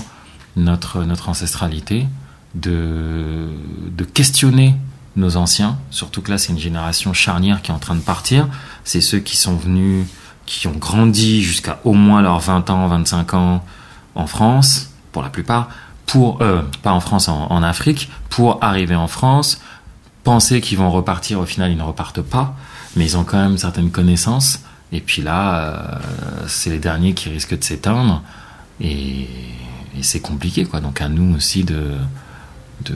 notre, 0.56 1.04
notre 1.04 1.28
ancestralité, 1.28 2.06
de, 2.54 3.48
de 3.90 4.04
questionner 4.04 4.76
nos 5.16 5.36
anciens, 5.36 5.78
surtout 5.90 6.22
que 6.22 6.30
là 6.30 6.38
c'est 6.38 6.52
une 6.52 6.58
génération 6.58 7.12
charnière 7.12 7.62
qui 7.62 7.70
est 7.70 7.74
en 7.74 7.78
train 7.78 7.94
de 7.94 8.00
partir, 8.00 8.48
c'est 8.84 9.00
ceux 9.00 9.18
qui 9.18 9.36
sont 9.36 9.56
venus, 9.56 10.06
qui 10.46 10.66
ont 10.66 10.76
grandi 10.76 11.42
jusqu'à 11.42 11.80
au 11.84 11.92
moins 11.92 12.22
leurs 12.22 12.40
20 12.40 12.70
ans, 12.70 12.86
25 12.88 13.34
ans 13.34 13.64
en 14.14 14.26
France, 14.26 14.90
pour 15.12 15.22
la 15.22 15.28
plupart, 15.28 15.68
pour, 16.06 16.40
euh, 16.42 16.62
pas 16.82 16.92
en 16.92 17.00
France, 17.00 17.28
en, 17.28 17.46
en 17.50 17.62
Afrique, 17.62 18.10
pour 18.30 18.62
arriver 18.62 18.96
en 18.96 19.08
France, 19.08 19.60
penser 20.24 20.60
qu'ils 20.60 20.78
vont 20.78 20.90
repartir, 20.90 21.40
au 21.40 21.46
final 21.46 21.70
ils 21.70 21.76
ne 21.76 21.82
repartent 21.82 22.22
pas, 22.22 22.54
mais 22.96 23.04
ils 23.04 23.16
ont 23.16 23.24
quand 23.24 23.38
même 23.38 23.58
certaines 23.58 23.90
connaissances, 23.90 24.60
et 24.92 25.00
puis 25.00 25.22
là, 25.22 25.56
euh, 25.56 25.98
c'est 26.46 26.70
les 26.70 26.78
derniers 26.78 27.14
qui 27.14 27.30
risquent 27.30 27.58
de 27.58 27.64
s'éteindre. 27.64 28.22
Et, 28.80 29.26
c'est 30.00 30.20
compliqué, 30.20 30.64
quoi. 30.64 30.80
Donc 30.80 31.00
à 31.00 31.08
nous 31.08 31.36
aussi 31.36 31.64
de, 31.64 31.96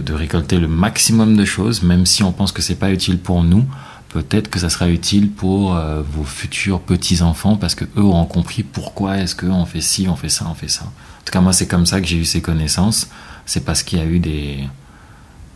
récolter 0.08 0.58
le 0.58 0.66
maximum 0.66 1.36
de 1.36 1.44
choses, 1.44 1.82
même 1.82 2.06
si 2.06 2.22
on 2.22 2.32
pense 2.32 2.52
que 2.52 2.62
c'est 2.62 2.76
pas 2.76 2.90
utile 2.90 3.18
pour 3.18 3.44
nous. 3.44 3.64
Peut-être 4.08 4.48
que 4.48 4.58
ça 4.58 4.70
sera 4.70 4.88
utile 4.88 5.30
pour 5.30 5.76
euh, 5.76 6.02
vos 6.02 6.24
futurs 6.24 6.80
petits-enfants 6.80 7.56
parce 7.56 7.74
que 7.74 7.84
eux 7.96 8.02
auront 8.02 8.24
compris 8.24 8.62
pourquoi 8.62 9.18
est-ce 9.18 9.36
qu'on 9.36 9.66
fait 9.66 9.82
ci, 9.82 10.08
on 10.08 10.16
fait 10.16 10.30
ça, 10.30 10.46
on 10.50 10.54
fait 10.54 10.68
ça. 10.68 10.84
En 10.84 11.24
tout 11.24 11.32
cas, 11.32 11.40
moi, 11.40 11.52
c'est 11.52 11.66
comme 11.66 11.86
ça 11.86 12.00
que 12.00 12.06
j'ai 12.06 12.16
eu 12.16 12.24
ces 12.24 12.40
connaissances. 12.40 13.08
C'est 13.44 13.64
parce 13.64 13.82
qu'il 13.82 13.98
y 13.98 14.02
a 14.02 14.06
eu 14.06 14.18
des, 14.18 14.66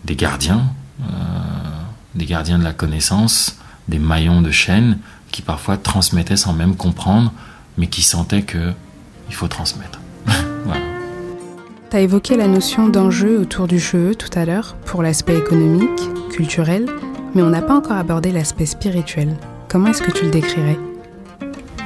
des 0.04 0.14
gardiens, 0.14 0.72
euh, 1.02 1.04
des 2.14 2.26
gardiens 2.26 2.58
de 2.58 2.64
la 2.64 2.74
connaissance, 2.74 3.56
des 3.88 3.98
maillons 3.98 4.42
de 4.42 4.50
chaîne 4.50 4.98
qui 5.30 5.42
parfois 5.42 5.76
transmettaient 5.76 6.36
sans 6.36 6.52
même 6.52 6.76
comprendre, 6.76 7.32
mais 7.78 7.86
qui 7.86 8.02
sentaient 8.02 8.42
que 8.42 8.72
il 9.28 9.34
faut 9.34 9.48
transmettre. 9.48 10.00
voilà. 10.64 10.82
Tu 11.90 11.96
as 11.96 12.00
évoqué 12.00 12.36
la 12.36 12.48
notion 12.48 12.88
d'enjeu 12.88 13.38
autour 13.40 13.68
du 13.68 13.78
cheveu 13.78 14.14
tout 14.14 14.30
à 14.38 14.44
l'heure 14.44 14.76
pour 14.84 15.02
l'aspect 15.02 15.36
économique, 15.36 16.00
culturel, 16.30 16.86
mais 17.34 17.42
on 17.42 17.50
n'a 17.50 17.62
pas 17.62 17.74
encore 17.74 17.96
abordé 17.96 18.32
l'aspect 18.32 18.66
spirituel. 18.66 19.36
Comment 19.68 19.90
est-ce 19.90 20.02
que 20.02 20.10
tu 20.10 20.24
le 20.24 20.30
décrirais? 20.30 20.78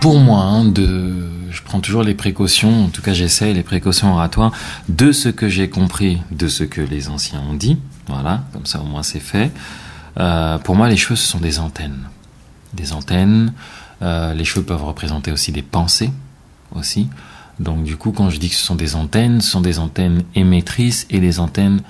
Pour 0.00 0.18
moi, 0.18 0.40
hein, 0.40 0.64
de, 0.64 1.26
je 1.50 1.62
prends 1.62 1.80
toujours 1.80 2.02
les 2.02 2.14
précautions, 2.14 2.84
en 2.84 2.88
tout 2.88 3.02
cas 3.02 3.12
j'essaie 3.12 3.52
les 3.52 3.62
précautions 3.62 4.12
oratoires 4.12 4.52
de 4.88 5.12
ce 5.12 5.28
que 5.28 5.48
j'ai 5.48 5.68
compris, 5.68 6.20
de 6.30 6.48
ce 6.48 6.64
que 6.64 6.80
les 6.80 7.08
anciens 7.08 7.42
ont 7.48 7.54
dit. 7.54 7.78
Voilà, 8.06 8.44
comme 8.52 8.66
ça 8.66 8.80
au 8.80 8.84
moins 8.84 9.02
c'est 9.02 9.20
fait. 9.20 9.50
Euh, 10.18 10.58
pour 10.58 10.76
moi, 10.76 10.88
les 10.88 10.96
cheveux, 10.96 11.16
ce 11.16 11.26
sont 11.26 11.38
des 11.38 11.58
antennes. 11.58 12.08
Des 12.74 12.92
antennes. 12.92 13.52
Euh, 14.02 14.34
les 14.34 14.44
cheveux 14.44 14.64
peuvent 14.64 14.84
représenter 14.84 15.32
aussi 15.32 15.52
des 15.52 15.62
pensées, 15.62 16.10
aussi. 16.74 17.08
Donc 17.60 17.84
du 17.84 17.96
coup, 17.96 18.12
quand 18.12 18.30
je 18.30 18.38
dis 18.38 18.48
que 18.48 18.56
ce 18.56 18.64
sont 18.64 18.74
des 18.74 18.96
antennes, 18.96 19.40
ce 19.40 19.50
sont 19.50 19.60
des 19.60 19.78
antennes 19.78 20.24
émettrices 20.34 21.06
et 21.10 21.20
des 21.20 21.40
antennes 21.40 21.80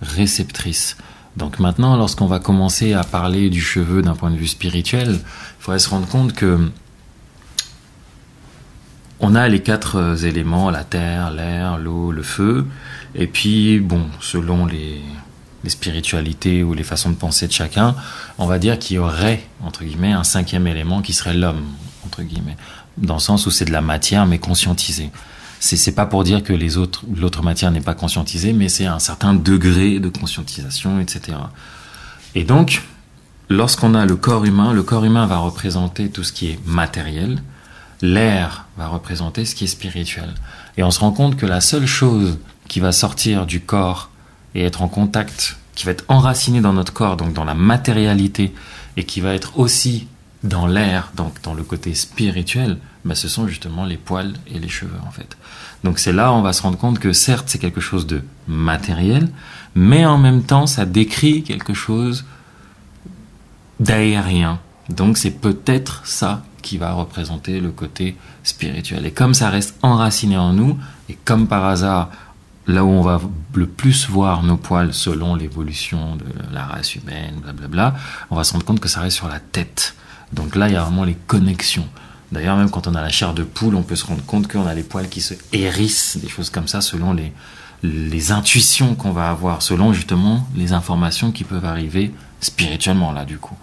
réceptrices. 0.00 0.96
Donc 1.36 1.58
maintenant, 1.58 1.96
lorsqu'on 1.96 2.26
va 2.26 2.40
commencer 2.40 2.92
à 2.92 3.04
parler 3.04 3.48
du 3.48 3.60
cheveu 3.60 4.02
d'un 4.02 4.14
point 4.14 4.30
de 4.30 4.36
vue 4.36 4.48
spirituel, 4.48 5.08
il 5.12 5.62
faudrait 5.62 5.78
se 5.78 5.88
rendre 5.88 6.06
compte 6.06 6.34
que 6.34 6.70
on 9.24 9.36
a 9.36 9.48
les 9.48 9.62
quatre 9.62 9.96
euh, 9.96 10.16
éléments, 10.16 10.70
la 10.70 10.82
terre, 10.82 11.30
l'air, 11.30 11.78
l'eau, 11.78 12.10
le 12.10 12.24
feu. 12.24 12.66
Et 13.14 13.28
puis, 13.28 13.78
bon, 13.78 14.06
selon 14.20 14.66
les, 14.66 15.00
spiritualités 15.70 16.62
ou 16.62 16.74
les 16.74 16.82
façons 16.82 17.10
de 17.10 17.14
penser 17.14 17.46
de 17.46 17.52
chacun, 17.52 17.94
on 18.38 18.46
va 18.46 18.58
dire 18.58 18.78
qu'il 18.78 18.96
y 18.96 18.98
aurait, 18.98 19.44
entre 19.64 19.84
guillemets, 19.84 20.12
un 20.12 20.24
cinquième 20.24 20.66
élément 20.66 21.02
qui 21.02 21.12
serait 21.12 21.34
l'homme, 21.34 21.62
entre 22.04 22.22
guillemets. 22.22 22.56
Dans 22.98 23.14
le 23.14 23.20
sens 23.20 23.46
où 23.46 23.50
c'est 23.50 23.64
de 23.64 23.72
la 23.72 23.80
matière, 23.80 24.26
mais 24.26 24.38
conscientisée. 24.38 25.10
C'est 25.60 25.94
pas 25.94 26.06
pour 26.06 26.24
dire 26.24 26.42
que 26.42 26.52
les 26.52 26.76
autres, 26.76 27.04
l'autre 27.14 27.42
matière 27.42 27.70
n'est 27.70 27.80
pas 27.80 27.94
conscientisée, 27.94 28.52
mais 28.52 28.68
c'est 28.68 28.86
un 28.86 28.98
certain 28.98 29.32
degré 29.32 30.00
de 30.00 30.08
conscientisation, 30.08 30.98
etc. 30.98 31.38
Et 32.34 32.42
donc, 32.42 32.82
lorsqu'on 33.48 33.94
a 33.94 34.04
le 34.04 34.16
corps 34.16 34.44
humain, 34.44 34.72
le 34.72 34.82
corps 34.82 35.04
humain 35.04 35.26
va 35.26 35.38
représenter 35.38 36.08
tout 36.10 36.24
ce 36.24 36.32
qui 36.32 36.48
est 36.48 36.58
matériel, 36.66 37.42
l'air 38.00 38.66
va 38.76 38.88
représenter 38.88 39.44
ce 39.44 39.54
qui 39.54 39.64
est 39.64 39.68
spirituel. 39.68 40.34
Et 40.76 40.82
on 40.82 40.90
se 40.90 41.00
rend 41.00 41.12
compte 41.12 41.36
que 41.36 41.46
la 41.46 41.60
seule 41.60 41.86
chose 41.86 42.38
qui 42.68 42.80
va 42.80 42.90
sortir 42.90 43.46
du 43.46 43.60
corps 43.60 44.10
et 44.54 44.64
être 44.64 44.82
en 44.82 44.88
contact, 44.88 45.56
qui 45.74 45.86
va 45.86 45.92
être 45.92 46.04
enracinée 46.08 46.60
dans 46.60 46.72
notre 46.72 46.92
corps, 46.92 47.16
donc 47.16 47.32
dans 47.32 47.44
la 47.44 47.54
matérialité, 47.54 48.52
et 48.96 49.04
qui 49.04 49.20
va 49.20 49.34
être 49.34 49.58
aussi 49.58 50.06
dans 50.42 50.66
l'air, 50.66 51.12
donc 51.16 51.40
dans 51.42 51.54
le 51.54 51.62
côté 51.62 51.94
spirituel, 51.94 52.78
bah, 53.04 53.14
ce 53.14 53.28
sont 53.28 53.46
justement 53.46 53.84
les 53.84 53.96
poils 53.96 54.34
et 54.52 54.58
les 54.58 54.68
cheveux 54.68 54.98
en 55.06 55.10
fait. 55.10 55.36
Donc 55.84 55.98
c'est 55.98 56.12
là 56.12 56.32
on 56.32 56.42
va 56.42 56.52
se 56.52 56.62
rendre 56.62 56.78
compte 56.78 56.98
que 56.98 57.12
certes 57.12 57.46
c'est 57.48 57.58
quelque 57.58 57.80
chose 57.80 58.06
de 58.06 58.22
matériel, 58.48 59.28
mais 59.74 60.04
en 60.04 60.18
même 60.18 60.42
temps 60.42 60.66
ça 60.66 60.84
décrit 60.84 61.42
quelque 61.42 61.74
chose 61.74 62.24
d'aérien. 63.80 64.60
Donc 64.88 65.16
c'est 65.16 65.30
peut-être 65.30 66.06
ça 66.06 66.44
qui 66.60 66.78
va 66.78 66.92
représenter 66.92 67.60
le 67.60 67.70
côté 67.70 68.16
spirituel. 68.44 69.04
Et 69.06 69.10
comme 69.10 69.34
ça 69.34 69.50
reste 69.50 69.76
enraciné 69.82 70.36
en 70.36 70.52
nous, 70.52 70.78
et 71.08 71.18
comme 71.24 71.48
par 71.48 71.64
hasard, 71.64 72.10
là 72.66 72.84
où 72.84 72.88
on 72.88 73.02
va 73.02 73.20
le 73.54 73.66
plus 73.66 74.08
voir 74.08 74.42
nos 74.42 74.56
poils 74.56 74.94
selon 74.94 75.34
l'évolution 75.34 76.16
de 76.16 76.24
la 76.52 76.64
race 76.64 76.94
humaine, 76.94 77.34
blablabla, 77.42 77.94
on 78.30 78.36
va 78.36 78.44
se 78.44 78.52
rendre 78.52 78.64
compte 78.64 78.80
que 78.80 78.88
ça 78.88 79.00
reste 79.00 79.16
sur 79.16 79.28
la 79.28 79.40
tête. 79.40 79.94
Donc 80.32 80.54
là, 80.54 80.68
il 80.68 80.74
y 80.74 80.76
a 80.76 80.82
vraiment 80.82 81.04
les 81.04 81.16
connexions. 81.26 81.86
D'ailleurs, 82.30 82.56
même 82.56 82.70
quand 82.70 82.86
on 82.86 82.94
a 82.94 83.02
la 83.02 83.10
chair 83.10 83.34
de 83.34 83.42
poule, 83.42 83.74
on 83.74 83.82
peut 83.82 83.96
se 83.96 84.06
rendre 84.06 84.24
compte 84.24 84.48
qu'on 84.48 84.66
a 84.66 84.74
les 84.74 84.82
poils 84.82 85.08
qui 85.08 85.20
se 85.20 85.34
hérissent, 85.52 86.16
des 86.16 86.28
choses 86.28 86.48
comme 86.48 86.66
ça, 86.68 86.80
selon 86.80 87.12
les, 87.12 87.32
les 87.82 88.32
intuitions 88.32 88.94
qu'on 88.94 89.12
va 89.12 89.28
avoir, 89.28 89.60
selon 89.60 89.92
justement 89.92 90.46
les 90.54 90.72
informations 90.72 91.32
qui 91.32 91.44
peuvent 91.44 91.64
arriver 91.64 92.14
spirituellement, 92.40 93.12
là, 93.12 93.24
du 93.24 93.38
coup. 93.38 93.56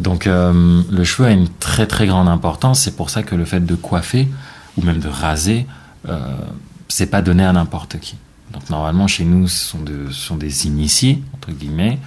Donc 0.00 0.26
euh, 0.26 0.82
le 0.90 1.04
cheveu 1.04 1.28
a 1.28 1.30
une 1.30 1.48
très 1.48 1.86
très 1.86 2.06
grande 2.06 2.26
importance. 2.26 2.80
C'est 2.80 2.96
pour 2.96 3.10
ça 3.10 3.22
que 3.22 3.34
le 3.34 3.44
fait 3.44 3.60
de 3.60 3.74
coiffer 3.74 4.28
ou 4.76 4.82
même 4.82 4.98
de 4.98 5.08
raser, 5.08 5.66
euh, 6.08 6.18
c'est 6.88 7.06
pas 7.06 7.22
donné 7.22 7.44
à 7.44 7.52
n'importe 7.52 8.00
qui. 8.00 8.16
Donc 8.52 8.68
normalement 8.70 9.06
chez 9.06 9.24
nous, 9.24 9.48
ce 9.48 9.64
sont, 9.64 9.80
de, 9.80 10.10
sont 10.10 10.36
des 10.36 10.66
initiés 10.66 11.22
entre 11.34 11.52
guillemets, 11.52 11.98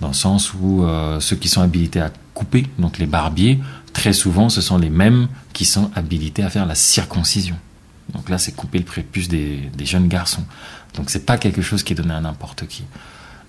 dans 0.00 0.08
le 0.08 0.14
sens 0.14 0.52
où 0.54 0.84
euh, 0.84 1.20
ceux 1.20 1.36
qui 1.36 1.48
sont 1.48 1.62
habilités 1.62 2.00
à 2.00 2.10
couper, 2.34 2.66
donc 2.78 2.98
les 2.98 3.06
barbiers, 3.06 3.60
très 3.92 4.12
souvent 4.12 4.48
ce 4.48 4.60
sont 4.60 4.78
les 4.78 4.90
mêmes 4.90 5.28
qui 5.52 5.64
sont 5.64 5.90
habilités 5.94 6.42
à 6.42 6.50
faire 6.50 6.66
la 6.66 6.74
circoncision. 6.74 7.56
Donc 8.12 8.28
là, 8.28 8.36
c'est 8.36 8.52
couper 8.52 8.78
le 8.78 8.84
prépuce 8.84 9.28
des, 9.28 9.70
des, 9.74 9.86
jeunes 9.86 10.08
garçons. 10.08 10.44
Donc 10.94 11.08
c'est 11.08 11.24
pas 11.24 11.38
quelque 11.38 11.62
chose 11.62 11.82
qui 11.82 11.92
est 11.92 11.96
donné 11.96 12.12
à 12.12 12.20
n'importe 12.20 12.66
qui. 12.66 12.84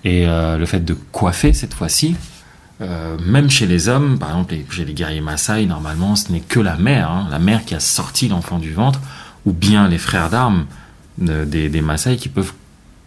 Et 0.04 0.28
euh, 0.28 0.58
le 0.58 0.66
fait 0.66 0.80
de 0.80 0.94
coiffer 0.94 1.54
cette 1.54 1.74
fois-ci, 1.74 2.16
euh, 2.82 3.18
même 3.26 3.50
chez 3.50 3.66
les 3.66 3.88
hommes, 3.88 4.20
par 4.20 4.30
exemple 4.30 4.56
chez 4.70 4.86
les 4.86 4.94
guerriers 4.94 5.22
Maasai, 5.22 5.66
normalement 5.66 6.16
ce 6.16 6.32
n'est 6.32 6.42
que 6.42 6.60
la 6.60 6.78
mère, 6.78 7.10
hein, 7.10 7.28
la 7.32 7.40
mère 7.40 7.66
qui 7.66 7.76
a 7.76 7.80
sorti 7.80 8.28
l'enfant 8.28 8.60
du 8.60 8.74
ventre, 8.74 9.00
ou 9.46 9.54
bien 9.54 9.88
les 9.88 9.98
frères 9.98 10.30
d'armes 10.30 10.66
des, 11.18 11.70
des 11.70 11.82
Maasai 11.82 12.18
qui 12.18 12.30
peuvent 12.30 12.54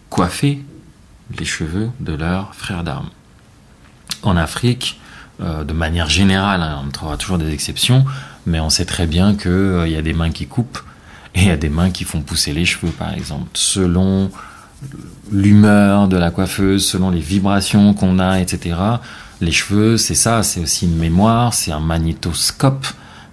coiffer 0.09 0.63
les 1.37 1.45
cheveux 1.45 1.89
de 1.99 2.13
leurs 2.13 2.53
frères 2.55 2.83
d'armes. 2.83 3.09
En 4.23 4.37
Afrique, 4.37 4.99
euh, 5.41 5.63
de 5.63 5.73
manière 5.73 6.09
générale, 6.09 6.61
hein, 6.61 6.81
on 6.85 6.89
trouvera 6.89 7.17
toujours 7.17 7.37
des 7.37 7.51
exceptions, 7.51 8.05
mais 8.45 8.59
on 8.59 8.69
sait 8.69 8.85
très 8.85 9.05
bien 9.05 9.35
qu'il 9.35 9.51
euh, 9.51 9.87
y 9.87 9.95
a 9.95 10.01
des 10.01 10.13
mains 10.13 10.31
qui 10.31 10.47
coupent 10.47 10.79
et 11.35 11.41
il 11.41 11.47
y 11.47 11.51
a 11.51 11.57
des 11.57 11.69
mains 11.69 11.91
qui 11.91 12.03
font 12.03 12.21
pousser 12.21 12.53
les 12.53 12.65
cheveux, 12.65 12.91
par 12.91 13.13
exemple, 13.13 13.49
selon 13.53 14.31
l'humeur 15.31 16.07
de 16.07 16.17
la 16.17 16.31
coiffeuse, 16.31 16.85
selon 16.85 17.11
les 17.11 17.19
vibrations 17.19 17.93
qu'on 17.93 18.19
a, 18.19 18.39
etc. 18.39 18.75
Les 19.41 19.51
cheveux, 19.51 19.97
c'est 19.97 20.15
ça, 20.15 20.41
c'est 20.41 20.59
aussi 20.59 20.85
une 20.85 20.97
mémoire, 20.97 21.53
c'est 21.53 21.71
un 21.71 21.79
magnétoscope, 21.79 22.87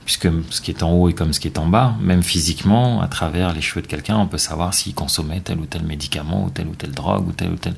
puisque 0.05 0.29
ce 0.51 0.61
qui 0.61 0.71
est 0.71 0.83
en 0.83 0.93
haut 0.93 1.09
est 1.09 1.13
comme 1.13 1.33
ce 1.33 1.41
qui 1.41 1.49
est 1.49 1.59
en 1.59 1.67
bas. 1.67 1.95
Même 2.01 2.23
physiquement, 2.23 3.01
à 3.01 3.09
travers 3.09 3.53
les 3.53 3.61
cheveux 3.61 3.83
de 3.83 3.87
quelqu'un, 3.87 4.17
on 4.17 4.27
peut 4.27 4.39
savoir 4.39 4.75
s'il 4.75 4.95
consommait 4.95 5.41
tel 5.41 5.59
ou 5.59 5.67
tel 5.67 5.83
médicament, 5.85 6.45
ou 6.45 6.51
telle 6.51 6.69
ou 6.69 6.75
telle 6.75 6.93
drogue, 6.93 7.29
ou 7.29 7.33
tel 7.33 7.53
ou 7.53 7.57
tel. 7.57 7.75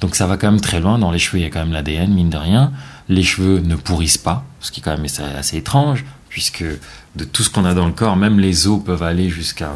Donc 0.00 0.16
ça 0.16 0.26
va 0.26 0.36
quand 0.36 0.50
même 0.50 0.60
très 0.60 0.80
loin. 0.80 0.98
Dans 0.98 1.10
les 1.10 1.18
cheveux, 1.18 1.38
il 1.38 1.42
y 1.42 1.46
a 1.46 1.50
quand 1.50 1.60
même 1.60 1.72
l'ADN, 1.72 2.12
mine 2.12 2.30
de 2.30 2.36
rien. 2.36 2.72
Les 3.08 3.22
cheveux 3.22 3.60
ne 3.60 3.76
pourrissent 3.76 4.18
pas, 4.18 4.44
ce 4.60 4.70
qui 4.70 4.80
est 4.80 4.82
quand 4.82 4.96
même 4.96 5.06
assez 5.36 5.56
étrange, 5.56 6.04
puisque 6.28 6.64
de 7.16 7.24
tout 7.24 7.42
ce 7.42 7.50
qu'on 7.50 7.64
a 7.64 7.74
dans 7.74 7.86
le 7.86 7.92
corps, 7.92 8.16
même 8.16 8.38
les 8.38 8.66
os 8.66 8.82
peuvent 8.84 9.02
aller 9.02 9.30
jusqu'à 9.30 9.70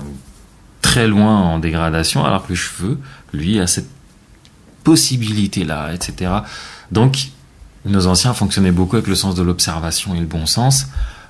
très 0.83 1.07
loin 1.07 1.37
en 1.37 1.59
dégradation, 1.59 2.25
alors 2.25 2.45
que 2.45 2.51
le 2.51 2.57
cheveu, 2.57 2.99
lui, 3.33 3.61
a 3.61 3.67
cette 3.67 3.89
possibilité-là, 4.85 5.93
etc. 5.95 6.33
Donc, 6.91 7.29
nos 7.85 8.07
anciens 8.07 8.35
fonctionnaient 8.35 8.73
beaucoup 8.73 8.97
avec 8.97 9.07
le 9.07 9.15
sens 9.15 9.35
de 9.35 9.43
l'observation 9.43 10.15
et 10.15 10.21
le 10.21 10.27
bon 10.27 10.47
sens. 10.47 10.87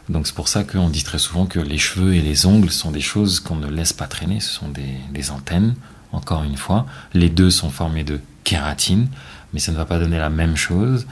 Donc 0.08 0.26
c'est 0.26 0.34
pour 0.34 0.48
ça 0.48 0.64
qu'on 0.64 0.88
dit 0.88 1.04
très 1.04 1.18
souvent 1.18 1.46
que 1.46 1.58
les 1.58 1.78
cheveux 1.78 2.14
et 2.14 2.22
les 2.22 2.46
ongles 2.46 2.70
sont 2.70 2.90
des 2.90 3.00
choses 3.00 3.40
qu'on 3.40 3.56
ne 3.56 3.68
laisse 3.68 3.92
pas 3.92 4.06
traîner, 4.06 4.40
ce 4.40 4.50
sont 4.50 4.68
des, 4.68 5.30
antennes, 5.30 5.74
encore 6.12 6.44
une 6.44 6.56
fois. 6.56 6.86
Les 7.12 7.28
deux 7.28 7.50
sont 7.50 7.70
formés 7.70 8.04
de 8.04 8.20
kératine, 8.44 9.08
mais 9.52 9.60
ça 9.60 9.72
ne 9.72 9.76
va 9.76 9.84
pas 9.84 9.98
donner 9.98 10.18
la 10.18 10.30
même 10.30 10.56
chose. 10.56 11.06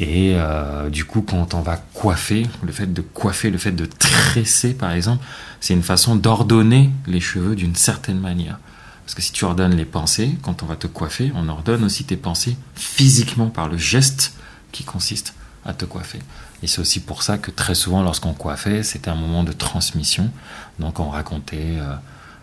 Et 0.00 0.32
euh, 0.34 0.90
du 0.90 1.04
coup, 1.04 1.22
quand 1.22 1.54
on 1.54 1.60
va 1.60 1.76
coiffer, 1.94 2.46
le 2.62 2.72
fait 2.72 2.92
de 2.92 3.00
coiffer, 3.00 3.50
le 3.50 3.58
fait 3.58 3.72
de 3.72 3.86
tresser 3.86 4.74
par 4.74 4.92
exemple, 4.92 5.24
c'est 5.60 5.74
une 5.74 5.82
façon 5.82 6.16
d'ordonner 6.16 6.90
les 7.06 7.20
cheveux 7.20 7.54
d'une 7.54 7.76
certaine 7.76 8.18
manière. 8.18 8.58
Parce 9.04 9.14
que 9.14 9.22
si 9.22 9.32
tu 9.32 9.44
ordonnes 9.44 9.74
les 9.76 9.84
pensées, 9.84 10.36
quand 10.42 10.62
on 10.62 10.66
va 10.66 10.76
te 10.76 10.86
coiffer, 10.86 11.32
on 11.34 11.48
ordonne 11.48 11.84
aussi 11.84 12.04
tes 12.04 12.16
pensées 12.16 12.56
physiquement 12.74 13.48
par 13.48 13.68
le 13.68 13.78
geste 13.78 14.34
qui 14.72 14.84
consiste 14.84 15.34
à 15.64 15.72
te 15.72 15.84
coiffer. 15.84 16.18
Et 16.62 16.68
c'est 16.68 16.80
aussi 16.80 17.00
pour 17.00 17.22
ça 17.22 17.38
que 17.38 17.50
très 17.50 17.74
souvent, 17.74 18.02
lorsqu'on 18.02 18.34
coiffait, 18.34 18.82
c'était 18.82 19.10
un 19.10 19.16
moment 19.16 19.42
de 19.42 19.52
transmission. 19.52 20.30
Donc 20.78 21.00
on 21.00 21.10
racontait 21.10 21.76
euh, 21.78 21.94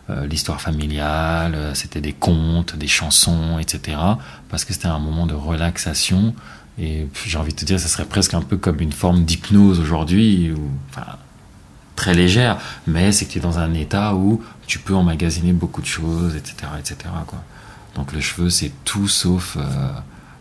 euh, 0.09 0.25
l'histoire 0.27 0.59
familiale, 0.59 1.55
euh, 1.55 1.73
c'était 1.73 2.01
des 2.01 2.11
contes, 2.11 2.75
des 2.75 2.87
chansons, 2.87 3.59
etc. 3.59 3.97
Parce 4.49 4.65
que 4.65 4.73
c'était 4.73 4.87
un 4.87 4.99
moment 4.99 5.25
de 5.25 5.35
relaxation. 5.35 6.35
Et 6.77 7.07
j'ai 7.25 7.37
envie 7.37 7.53
de 7.53 7.57
te 7.57 7.65
dire, 7.65 7.79
ça 7.79 7.87
serait 7.87 8.05
presque 8.05 8.33
un 8.33 8.41
peu 8.41 8.57
comme 8.57 8.81
une 8.81 8.91
forme 8.93 9.23
d'hypnose 9.23 9.79
aujourd'hui, 9.79 10.53
enfin, 10.89 11.17
très 11.95 12.13
légère, 12.13 12.57
mais 12.87 13.11
c'est 13.11 13.25
que 13.25 13.31
tu 13.31 13.39
es 13.39 13.41
dans 13.41 13.59
un 13.59 13.73
état 13.73 14.15
où 14.15 14.41
tu 14.65 14.79
peux 14.79 14.95
emmagasiner 14.95 15.51
beaucoup 15.51 15.81
de 15.81 15.87
choses, 15.87 16.37
etc. 16.37 16.55
etc. 16.79 17.09
Donc 17.95 18.13
le 18.13 18.21
cheveu, 18.21 18.49
c'est 18.49 18.71
tout 18.85 19.09
sauf 19.09 19.57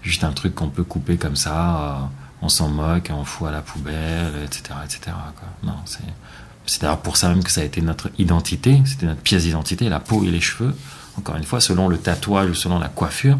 juste 0.04 0.22
un 0.22 0.30
truc 0.30 0.54
qu'on 0.54 0.68
peut 0.68 0.84
couper 0.84 1.16
comme 1.16 1.34
ça, 1.34 2.08
on 2.42 2.48
s'en 2.48 2.68
moque, 2.68 3.10
on 3.12 3.24
fout 3.24 3.48
à 3.48 3.50
la 3.50 3.62
poubelle, 3.62 4.32
etc. 4.44 4.62
etc. 4.84 5.16
Non, 5.62 5.76
c'est, 5.84 6.00
c'est 6.66 6.82
d'ailleurs 6.82 7.00
pour 7.00 7.16
ça 7.16 7.28
même 7.28 7.42
que 7.42 7.50
ça 7.50 7.62
a 7.62 7.64
été 7.64 7.80
notre 7.80 8.10
identité, 8.18 8.80
c'était 8.84 9.06
notre 9.06 9.20
pièce 9.20 9.44
d'identité, 9.44 9.88
la 9.88 10.00
peau 10.00 10.24
et 10.24 10.30
les 10.30 10.40
cheveux. 10.40 10.74
Encore 11.16 11.36
une 11.36 11.44
fois, 11.44 11.60
selon 11.60 11.88
le 11.88 11.98
tatouage 11.98 12.50
ou 12.50 12.54
selon 12.54 12.78
la 12.78 12.88
coiffure, 12.88 13.38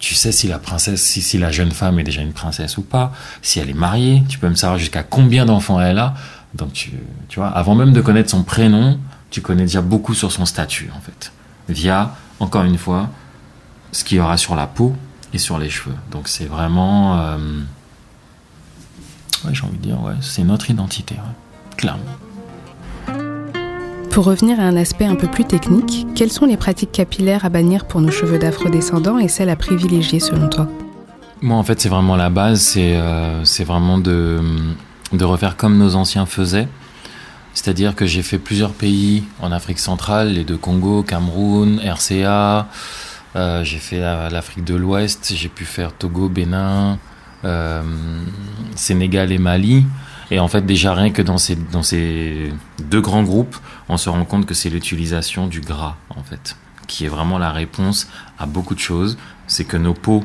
tu 0.00 0.14
sais 0.14 0.32
si 0.32 0.48
la 0.48 0.58
princesse, 0.58 1.02
si, 1.02 1.22
si 1.22 1.38
la 1.38 1.52
jeune 1.52 1.70
femme 1.70 2.00
est 2.00 2.04
déjà 2.04 2.22
une 2.22 2.32
princesse 2.32 2.78
ou 2.78 2.82
pas, 2.82 3.12
si 3.42 3.60
elle 3.60 3.70
est 3.70 3.74
mariée, 3.74 4.24
tu 4.28 4.38
peux 4.38 4.46
même 4.46 4.56
savoir 4.56 4.78
jusqu'à 4.78 5.02
combien 5.02 5.44
d'enfants 5.44 5.80
elle 5.80 5.98
a. 5.98 6.14
Donc 6.54 6.72
tu, 6.72 6.92
tu 7.28 7.38
vois, 7.38 7.48
avant 7.48 7.74
même 7.74 7.92
de 7.92 8.00
connaître 8.00 8.30
son 8.30 8.42
prénom, 8.42 8.98
tu 9.30 9.42
connais 9.42 9.62
déjà 9.62 9.82
beaucoup 9.82 10.14
sur 10.14 10.32
son 10.32 10.46
statut 10.46 10.90
en 10.96 11.00
fait, 11.00 11.32
via 11.68 12.16
encore 12.40 12.64
une 12.64 12.78
fois 12.78 13.10
ce 13.92 14.04
qu'il 14.04 14.16
y 14.16 14.20
aura 14.20 14.36
sur 14.36 14.56
la 14.56 14.66
peau 14.66 14.96
et 15.32 15.38
sur 15.38 15.58
les 15.58 15.70
cheveux. 15.70 15.94
Donc 16.10 16.28
c'est 16.28 16.46
vraiment, 16.46 17.20
euh, 17.20 17.38
ouais, 19.44 19.54
j'ai 19.54 19.64
envie 19.64 19.78
de 19.78 19.82
dire, 19.82 20.02
ouais, 20.02 20.14
c'est 20.20 20.44
notre 20.44 20.70
identité, 20.70 21.16
clairement. 21.76 22.04
Pour 24.10 24.24
revenir 24.24 24.58
à 24.58 24.64
un 24.64 24.76
aspect 24.76 25.04
un 25.04 25.14
peu 25.14 25.28
plus 25.28 25.44
technique, 25.44 26.06
quelles 26.16 26.32
sont 26.32 26.44
les 26.44 26.56
pratiques 26.56 26.90
capillaires 26.90 27.44
à 27.44 27.48
bannir 27.48 27.86
pour 27.86 28.00
nos 28.00 28.10
cheveux 28.10 28.38
d'afro-descendants 28.38 29.18
et 29.18 29.28
celles 29.28 29.50
à 29.50 29.56
privilégier 29.56 30.18
selon 30.18 30.48
toi? 30.48 30.68
Moi, 31.42 31.56
en 31.56 31.62
fait, 31.62 31.80
c'est 31.80 31.88
vraiment 31.88 32.16
la 32.16 32.28
base, 32.28 32.60
c'est 32.60 32.96
euh, 32.96 33.44
vraiment 33.60 33.98
de, 33.98 34.40
de 35.12 35.24
refaire 35.24 35.56
comme 35.56 35.78
nos 35.78 35.94
anciens 35.94 36.26
faisaient. 36.26 36.68
C'est-à-dire 37.54 37.94
que 37.94 38.04
j'ai 38.04 38.22
fait 38.22 38.38
plusieurs 38.38 38.72
pays 38.72 39.24
en 39.40 39.52
Afrique 39.52 39.78
centrale, 39.78 40.32
les 40.32 40.44
deux 40.44 40.56
Congo, 40.56 41.02
Cameroun, 41.02 41.80
RCA. 41.80 42.68
Euh, 43.36 43.64
j'ai 43.64 43.78
fait 43.78 44.00
l'Afrique 44.00 44.64
de 44.64 44.74
l'Ouest, 44.74 45.32
j'ai 45.34 45.48
pu 45.48 45.64
faire 45.64 45.92
Togo, 45.92 46.28
Bénin, 46.28 46.98
Sénégal 48.76 49.32
et 49.32 49.38
Mali. 49.38 49.84
Et 50.30 50.38
en 50.38 50.48
fait, 50.48 50.64
déjà 50.64 50.94
rien 50.94 51.10
que 51.10 51.22
dans 51.22 51.38
ces, 51.38 51.56
dans 51.56 51.82
ces 51.82 52.52
deux 52.78 53.00
grands 53.00 53.24
groupes, 53.24 53.56
on 53.88 53.96
se 53.96 54.08
rend 54.08 54.24
compte 54.24 54.46
que 54.46 54.54
c'est 54.54 54.70
l'utilisation 54.70 55.48
du 55.48 55.60
gras, 55.60 55.96
en 56.10 56.22
fait, 56.22 56.56
qui 56.86 57.04
est 57.04 57.08
vraiment 57.08 57.38
la 57.38 57.50
réponse 57.50 58.08
à 58.38 58.46
beaucoup 58.46 58.74
de 58.74 58.80
choses. 58.80 59.18
C'est 59.48 59.64
que 59.64 59.76
nos 59.76 59.94
peaux, 59.94 60.24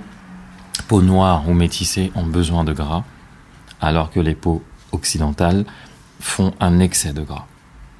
peaux 0.88 1.02
noires 1.02 1.50
ou 1.50 1.54
métissées, 1.54 2.12
ont 2.14 2.26
besoin 2.26 2.64
de 2.64 2.74
gras, 2.74 3.04
alors 3.82 4.12
que 4.12 4.20
les 4.20 4.36
peaux 4.36 4.64
occidentales 4.92 5.66
font 6.20 6.54
un 6.60 6.80
excès 6.80 7.14
de 7.14 7.22
gras. 7.22 7.48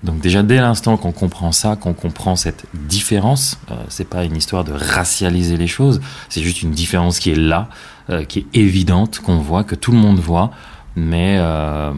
Donc 0.06 0.20
déjà 0.20 0.44
dès 0.44 0.58
l'instant 0.58 0.98
qu'on 0.98 1.12
comprend 1.12 1.52
ça, 1.52 1.76
qu'on 1.76 1.94
comprend 1.94 2.36
cette 2.36 2.66
différence, 2.74 3.58
euh, 3.72 3.76
c'est 3.90 4.08
pas 4.08 4.24
une 4.24 4.38
histoire 4.38 4.64
de 4.64 4.72
racialiser 4.72 5.58
les 5.58 5.68
choses, 5.68 6.00
c'est 6.30 6.42
juste 6.42 6.62
une 6.62 6.72
différence 6.72 7.20
qui 7.20 7.32
est 7.32 7.36
là, 7.36 7.70
euh, 8.12 8.24
qui 8.24 8.40
est 8.40 8.46
évidente, 8.54 9.20
qu'on 9.20 9.38
voit, 9.38 9.64
que 9.64 9.76
tout 9.76 9.92
le 9.92 9.98
monde 9.98 10.20
voit 10.20 10.52
mais 10.96 11.36
euh, 11.40 11.92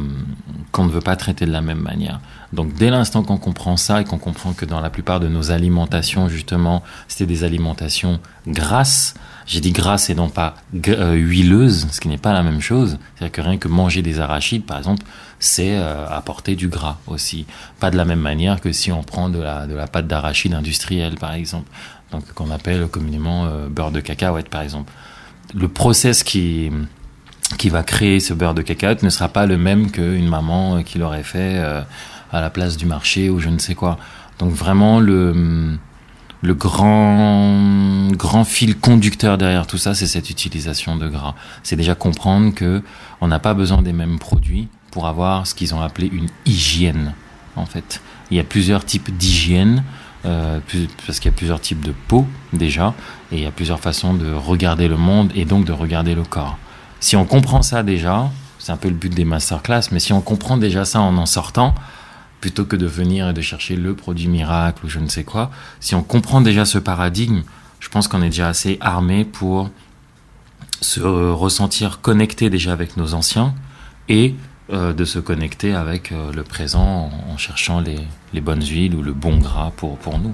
qu'on 0.72 0.86
ne 0.86 0.90
veut 0.90 1.02
pas 1.02 1.16
traiter 1.16 1.46
de 1.46 1.52
la 1.52 1.62
même 1.62 1.80
manière. 1.80 2.20
Donc 2.54 2.74
dès 2.74 2.90
l'instant 2.90 3.24
qu'on 3.24 3.38
comprend 3.38 3.78
ça 3.78 4.02
et 4.02 4.04
qu'on 4.04 4.18
comprend 4.18 4.54
que 4.54 4.66
dans 4.66 4.80
la 4.80 4.90
plupart 4.90 5.20
de 5.20 5.28
nos 5.28 5.52
alimentations, 5.52 6.30
justement, 6.30 6.84
c'était 7.08 7.26
des 7.26 7.44
alimentations 7.44 8.20
grasses, 8.48 9.14
j'ai 9.48 9.60
dit 9.60 9.72
grasses 9.72 10.10
et 10.10 10.16
non 10.16 10.30
pas 10.30 10.56
euh, 10.88 11.14
huileuses, 11.14 11.88
ce 11.92 12.00
qui 12.00 12.08
n'est 12.08 12.18
pas 12.18 12.34
la 12.34 12.44
même 12.44 12.62
chose. 12.62 13.00
C'est-à-dire 13.16 13.32
que 13.32 13.42
rien 13.42 13.58
que 13.58 13.68
manger 13.68 14.02
des 14.02 14.20
arachides, 14.20 14.66
par 14.66 14.78
exemple, 14.78 15.04
c'est 15.40 15.78
euh, 15.78 16.08
apporter 16.08 16.56
du 16.56 16.68
gras 16.68 16.98
aussi. 17.08 17.46
Pas 17.80 17.90
de 17.90 17.98
la 17.98 18.06
même 18.06 18.20
manière 18.20 18.62
que 18.62 18.72
si 18.72 18.92
on 18.92 19.04
prend 19.04 19.30
de 19.30 19.40
la, 19.40 19.88
pâte 19.88 20.08
d'arachide 20.08 20.54
industrielle, 20.54 21.16
par 21.16 21.34
exemple, 21.34 21.70
donc 22.12 22.32
qu'on 22.34 22.52
appelle 22.52 22.88
communément 22.88 23.50
beurre 23.70 23.92
de 23.92 24.02
cacahuète, 24.02 24.50
par 24.50 24.62
exemple. 24.62 24.92
Le 25.56 25.68
process 25.68 26.24
qui 26.24 26.72
qui 27.58 27.70
va 27.70 27.84
créer 27.84 28.20
ce 28.20 28.34
beurre 28.34 28.54
de 28.54 28.62
cacahuète 28.62 29.04
ne 29.04 29.10
sera 29.10 29.30
pas 29.30 29.46
le 29.46 29.58
même 29.58 29.90
qu'une 29.92 30.28
maman 30.28 30.78
euh, 30.78 30.82
qui 30.82 30.98
l'aurait 30.98 31.24
fait 31.24 31.58
euh, 31.58 31.82
à 32.32 32.42
la 32.42 32.50
place 32.50 32.76
du 32.78 32.86
marché 32.86 33.30
ou 33.30 33.40
je 33.40 33.50
ne 33.50 33.58
sais 33.58 33.76
quoi. 33.76 33.98
Donc 34.40 34.52
vraiment 34.52 35.00
le 35.00 35.78
le 36.42 36.54
grand 36.54 38.12
grand 38.12 38.44
fil 38.44 38.78
conducteur 38.78 39.38
derrière 39.38 39.68
tout 39.68 39.78
ça, 39.78 39.94
c'est 39.94 40.08
cette 40.08 40.30
utilisation 40.30 40.96
de 40.96 41.08
gras. 41.08 41.36
C'est 41.64 41.76
déjà 41.76 41.96
comprendre 41.96 42.54
que 42.54 42.84
on 43.22 43.28
n'a 43.28 43.40
pas 43.40 43.54
besoin 43.54 43.82
des 43.82 43.94
mêmes 43.94 44.20
produits 44.20 44.68
pour 44.92 45.08
avoir 45.08 45.48
ce 45.48 45.56
qu'ils 45.56 45.74
ont 45.74 45.82
appelé 45.82 46.10
une 46.12 46.28
hygiène. 46.46 47.14
En 47.56 47.66
fait, 47.66 48.02
il 48.32 48.38
y 48.38 48.40
a 48.40 48.44
plusieurs 48.44 48.86
types 48.86 49.16
d'hygiène. 49.16 49.84
Euh, 50.26 50.60
parce 51.06 51.20
qu'il 51.20 51.32
y 51.32 51.34
a 51.34 51.38
plusieurs 51.38 51.62
types 51.62 51.80
de 51.80 51.94
peau 52.08 52.26
déjà, 52.52 52.94
et 53.32 53.38
il 53.38 53.44
y 53.44 53.46
a 53.46 53.52
plusieurs 53.52 53.80
façons 53.80 54.14
de 54.14 54.34
regarder 54.34 54.88
le 54.88 54.98
monde 54.98 55.32
et 55.36 55.46
donc 55.46 55.64
de 55.64 55.72
regarder 55.72 56.16
le 56.16 56.24
corps. 56.24 56.58
Si 57.00 57.16
on 57.16 57.24
comprend 57.24 57.62
ça 57.62 57.84
déjà, 57.84 58.30
c'est 58.58 58.72
un 58.72 58.78
peu 58.78 58.90
le 58.90 58.96
but 58.96 59.14
des 59.14 59.26
masterclass, 59.26 59.84
mais 59.92 60.00
si 60.00 60.14
on 60.14 60.22
comprend 60.22 60.58
déjà 60.58 60.86
ça 60.86 61.00
en 61.00 61.16
en 61.18 61.28
sortant, 61.28 61.76
plutôt 62.42 62.66
que 62.66 62.76
de 62.76 62.86
venir 62.86 63.30
et 63.30 63.34
de 63.34 63.42
chercher 63.42 63.76
le 63.76 63.96
produit 63.96 64.28
miracle 64.28 64.86
ou 64.86 64.90
je 64.90 65.00
ne 65.00 65.08
sais 65.08 65.24
quoi, 65.24 65.52
si 65.80 65.96
on 65.96 66.04
comprend 66.04 66.42
déjà 66.42 66.66
ce 66.66 66.78
paradigme, 66.78 67.42
je 67.80 67.90
pense 67.90 68.08
qu'on 68.08 68.22
est 68.22 68.30
déjà 68.30 68.50
assez 68.50 68.78
armé 68.82 69.26
pour 69.26 69.70
se 70.82 71.00
ressentir 71.00 72.02
connecté 72.02 72.50
déjà 72.50 72.72
avec 72.72 72.98
nos 72.98 73.14
anciens 73.14 73.56
et 74.10 74.36
euh, 74.72 74.94
de 74.94 75.06
se 75.06 75.20
connecter 75.20 75.74
avec 75.74 76.12
euh, 76.12 76.32
le 76.34 76.44
présent 76.44 77.10
en, 77.32 77.38
cherchant 77.38 77.80
les, 77.80 78.42
bonnes 78.42 78.62
huiles 78.62 78.96
ou 78.96 79.02
le 79.02 79.14
bon 79.14 79.38
gras 79.38 79.72
pour, 79.76 79.98
pour 79.98 80.20
nous. 80.20 80.34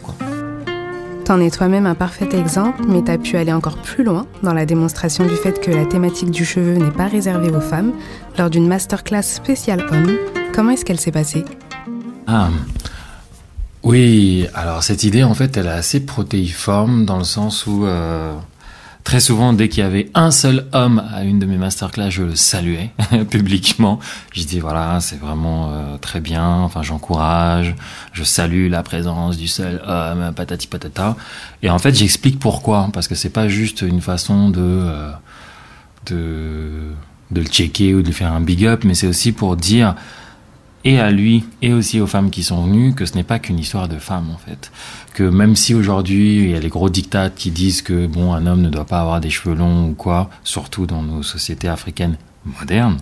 T'en 1.24 1.40
es 1.40 1.52
toi-même 1.52 1.86
un 1.86 1.96
parfait 1.96 2.28
exemple, 2.34 2.82
mais 2.88 3.04
t'as 3.04 3.18
pu 3.18 3.38
aller 3.38 3.54
encore 3.54 3.78
plus 3.78 4.04
loin 4.04 4.26
dans 4.42 4.54
la 4.54 4.66
démonstration 4.66 5.26
du 5.26 5.36
fait 5.36 5.62
que 5.62 5.72
la 5.72 5.86
thématique 5.86 6.32
du 6.32 6.44
cheveu 6.44 6.74
n'est 6.74 6.92
pas 6.92 7.08
réservée 7.08 7.52
aux 7.52 7.62
femmes 7.62 7.94
lors 8.38 8.50
d'une 8.50 8.68
masterclass 8.68 9.22
spéciale 9.22 9.86
homme. 9.92 10.18
Comment 10.54 10.72
est-ce 10.72 10.84
qu'elle 10.84 11.00
s'est 11.00 11.12
passée? 11.12 11.46
Ah, 12.28 12.50
oui, 13.84 14.48
alors 14.54 14.84
cette 14.84 15.04
idée 15.04 15.24
en 15.24 15.34
fait 15.34 15.58
elle 15.58 15.66
est 15.66 15.70
assez 15.70 16.06
protéiforme 16.06 17.06
dans 17.06 17.18
le 17.18 17.24
sens 17.24 17.68
où 17.68 17.86
euh, 17.86 18.34
Très 19.04 19.20
souvent, 19.20 19.52
dès 19.52 19.68
qu'il 19.68 19.84
y 19.84 19.86
avait 19.86 20.10
un 20.14 20.32
seul 20.32 20.66
homme 20.72 21.04
à 21.14 21.24
une 21.24 21.38
de 21.38 21.46
mes 21.46 21.58
masterclass, 21.58 22.10
je 22.10 22.24
le 22.24 22.36
saluais 22.36 22.92
publiquement. 23.30 24.00
Je 24.32 24.44
dis 24.44 24.62
voilà, 24.62 25.02
c'est 25.02 25.20
vraiment 25.20 25.72
euh, 25.74 25.98
très 25.98 26.22
bien. 26.22 26.48
Enfin, 26.48 26.84
j'encourage, 26.84 27.76
je 28.14 28.24
salue 28.24 28.70
la 28.70 28.82
présence 28.82 29.36
du 29.36 29.50
seul 29.50 29.82
homme, 29.86 30.32
patati 30.34 30.68
patata. 30.68 31.18
Et 31.62 31.70
en 31.70 31.80
fait, 31.80 31.94
j'explique 31.94 32.40
pourquoi, 32.40 32.90
parce 32.94 33.10
que 33.10 33.16
c'est 33.16 33.30
pas 33.30 33.50
juste 33.50 33.82
une 33.82 34.00
façon 34.00 34.50
de 34.50 34.62
euh, 34.62 35.12
de 36.06 36.94
de 37.32 37.42
le 37.42 37.48
checker 37.48 37.94
ou 37.96 38.02
de 38.02 38.08
lui 38.08 38.14
faire 38.14 38.32
un 38.32 38.42
big 38.42 38.66
up, 38.66 38.86
mais 38.86 38.94
c'est 38.94 39.08
aussi 39.08 39.34
pour 39.34 39.58
dire 39.58 39.96
et 40.86 41.00
à 41.00 41.12
lui 41.12 41.46
et 41.62 41.74
aussi 41.74 42.00
aux 42.00 42.08
femmes 42.08 42.30
qui 42.30 42.44
sont 42.44 42.66
venues 42.66 42.94
que 42.94 43.06
ce 43.06 43.16
n'est 43.16 43.24
pas 43.24 43.40
qu'une 43.40 43.60
histoire 43.60 43.88
de 43.88 43.98
femmes 43.98 44.30
en 44.34 44.38
fait. 44.38 44.72
Que 45.14 45.24
même 45.24 45.56
si 45.56 45.74
aujourd'hui 45.74 46.44
il 46.44 46.52
y 46.52 46.56
a 46.56 46.60
les 46.60 46.70
gros 46.70 46.90
dictats 46.90 47.30
qui 47.30 47.52
disent 47.52 47.82
que 47.82 48.08
bon 48.08 48.34
un 48.34 48.46
homme 48.46 48.62
ne 48.62 48.70
doit 48.70 48.86
pas 48.86 49.00
avoir 49.00 49.22
des 49.22 49.30
cheveux 49.30 49.56
longs 49.56 49.90
ou 49.90 49.94
quoi, 49.94 50.30
surtout 50.44 50.86
dans 50.86 51.02
nos 51.02 51.24
sociétés 51.24 51.68
africaines 51.68 52.18
modernes, 52.46 52.98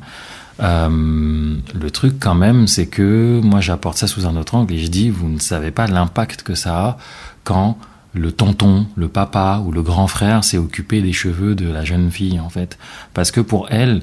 euh, 0.61 1.57
le 1.73 1.91
truc 1.91 2.15
quand 2.19 2.35
même 2.35 2.67
c'est 2.67 2.87
que 2.87 3.41
moi 3.43 3.61
j'apporte 3.61 3.97
ça 3.97 4.07
sous 4.07 4.27
un 4.27 4.35
autre 4.35 4.55
angle 4.55 4.73
et 4.73 4.77
je 4.77 4.87
dis 4.87 5.09
vous 5.09 5.29
ne 5.29 5.39
savez 5.39 5.71
pas 5.71 5.87
l'impact 5.87 6.43
que 6.43 6.53
ça 6.55 6.77
a 6.77 6.97
quand 7.43 7.77
le 8.13 8.31
tonton, 8.31 8.87
le 8.95 9.07
papa 9.07 9.61
ou 9.65 9.71
le 9.71 9.81
grand 9.81 10.07
frère 10.07 10.43
s'est 10.43 10.57
occupé 10.57 11.01
des 11.01 11.13
cheveux 11.13 11.55
de 11.55 11.69
la 11.69 11.85
jeune 11.85 12.11
fille 12.11 12.39
en 12.39 12.49
fait. 12.49 12.77
Parce 13.13 13.31
que 13.31 13.39
pour 13.39 13.67
elle, 13.71 14.01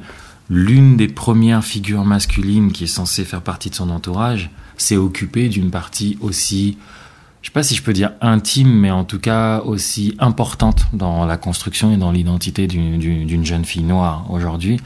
l'une 0.50 0.96
des 0.96 1.08
premières 1.08 1.64
figures 1.64 2.04
masculines 2.04 2.72
qui 2.72 2.84
est 2.84 2.88
censée 2.88 3.24
faire 3.24 3.42
partie 3.42 3.70
de 3.70 3.74
son 3.74 3.90
entourage 3.90 4.50
s'est 4.76 4.96
occupée 4.96 5.48
d'une 5.48 5.70
partie 5.70 6.16
aussi, 6.20 6.78
je 7.42 7.48
sais 7.48 7.52
pas 7.52 7.62
si 7.62 7.74
je 7.74 7.82
peux 7.82 7.92
dire 7.92 8.12
intime, 8.20 8.72
mais 8.72 8.90
en 8.90 9.04
tout 9.04 9.18
cas 9.18 9.60
aussi 9.60 10.16
importante 10.18 10.86
dans 10.92 11.26
la 11.26 11.36
construction 11.36 11.92
et 11.92 11.96
dans 11.96 12.12
l'identité 12.12 12.66
d'une 12.66 13.44
jeune 13.44 13.64
fille 13.64 13.82
noire 13.82 14.26
aujourd'hui. 14.30 14.80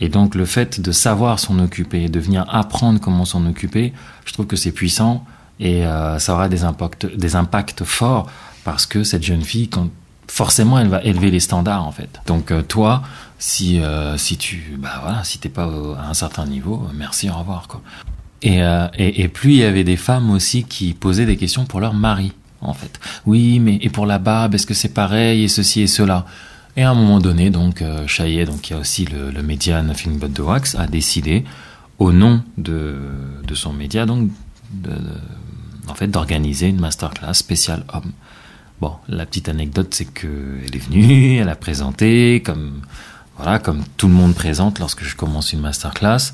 Et 0.00 0.08
donc 0.08 0.34
le 0.34 0.46
fait 0.46 0.80
de 0.80 0.90
savoir 0.90 1.38
s'en 1.38 1.58
occuper, 1.58 2.08
de 2.08 2.18
venir 2.18 2.44
apprendre 2.48 2.98
comment 3.00 3.24
s'en 3.24 3.46
occuper, 3.46 3.92
je 4.24 4.32
trouve 4.32 4.46
que 4.46 4.56
c'est 4.56 4.72
puissant 4.72 5.24
et 5.60 5.86
euh, 5.86 6.18
ça 6.18 6.34
aura 6.34 6.48
des 6.48 6.64
impacts, 6.64 7.06
des 7.06 7.36
impacts 7.36 7.84
forts 7.84 8.28
parce 8.64 8.86
que 8.86 9.04
cette 9.04 9.22
jeune 9.22 9.42
fille, 9.42 9.68
forcément 10.26 10.78
elle 10.78 10.88
va 10.88 11.02
élever 11.02 11.30
les 11.30 11.40
standards 11.40 11.86
en 11.86 11.92
fait. 11.92 12.20
Donc 12.26 12.50
euh, 12.50 12.62
toi, 12.62 13.02
si 13.42 13.80
euh, 13.80 14.16
si 14.18 14.36
tu 14.36 14.76
bah 14.78 15.00
voilà, 15.02 15.24
si 15.24 15.38
t'es 15.38 15.48
pas 15.48 15.64
à 15.64 16.08
un 16.08 16.14
certain 16.14 16.46
niveau, 16.46 16.86
euh, 16.86 16.92
merci, 16.94 17.28
au 17.28 17.34
revoir 17.34 17.66
quoi. 17.66 17.82
Et, 18.40 18.58
et, 18.58 19.22
et 19.22 19.28
plus 19.28 19.50
il 19.50 19.58
y 19.58 19.64
avait 19.64 19.84
des 19.84 19.96
femmes 19.96 20.30
aussi 20.30 20.64
qui 20.64 20.94
posaient 20.94 21.26
des 21.26 21.36
questions 21.36 21.64
pour 21.64 21.80
leur 21.80 21.92
mari 21.92 22.32
en 22.60 22.72
fait. 22.72 23.00
Oui, 23.26 23.58
mais 23.58 23.78
et 23.82 23.88
pour 23.88 24.06
la 24.06 24.18
barbe, 24.18 24.54
est-ce 24.54 24.66
que 24.66 24.74
c'est 24.74 24.94
pareil 24.94 25.44
et 25.44 25.48
ceci 25.48 25.80
et 25.80 25.86
cela? 25.88 26.24
Et 26.76 26.82
à 26.82 26.90
un 26.90 26.94
moment 26.94 27.18
donné, 27.18 27.50
donc 27.50 27.82
euh, 27.82 28.06
donc 28.46 28.70
il 28.70 28.72
y 28.72 28.76
a 28.76 28.78
aussi 28.78 29.06
le, 29.06 29.32
le 29.32 29.42
média 29.42 29.82
Nothing 29.82 30.18
But 30.18 30.34
The 30.34 30.40
Wax, 30.40 30.74
a 30.76 30.86
décidé 30.86 31.44
au 31.98 32.12
nom 32.12 32.42
de, 32.58 32.96
de 33.44 33.54
son 33.56 33.72
média 33.72 34.06
donc 34.06 34.30
en 35.88 35.94
fait 35.94 36.06
d'organiser 36.06 36.68
une 36.68 36.80
masterclass 36.80 37.34
spéciale 37.34 37.84
homme. 37.92 38.12
Bon, 38.80 38.94
la 39.08 39.26
petite 39.26 39.48
anecdote, 39.48 39.94
c'est 39.94 40.12
qu'elle 40.12 40.74
est 40.74 40.84
venue, 40.84 41.36
elle 41.40 41.48
a 41.48 41.54
présenté, 41.54 42.42
comme 42.44 42.82
voilà, 43.36 43.58
comme 43.58 43.82
tout 43.96 44.08
le 44.08 44.14
monde 44.14 44.34
présente 44.34 44.78
lorsque 44.78 45.04
je 45.04 45.16
commence 45.16 45.52
une 45.52 45.60
masterclass. 45.60 46.32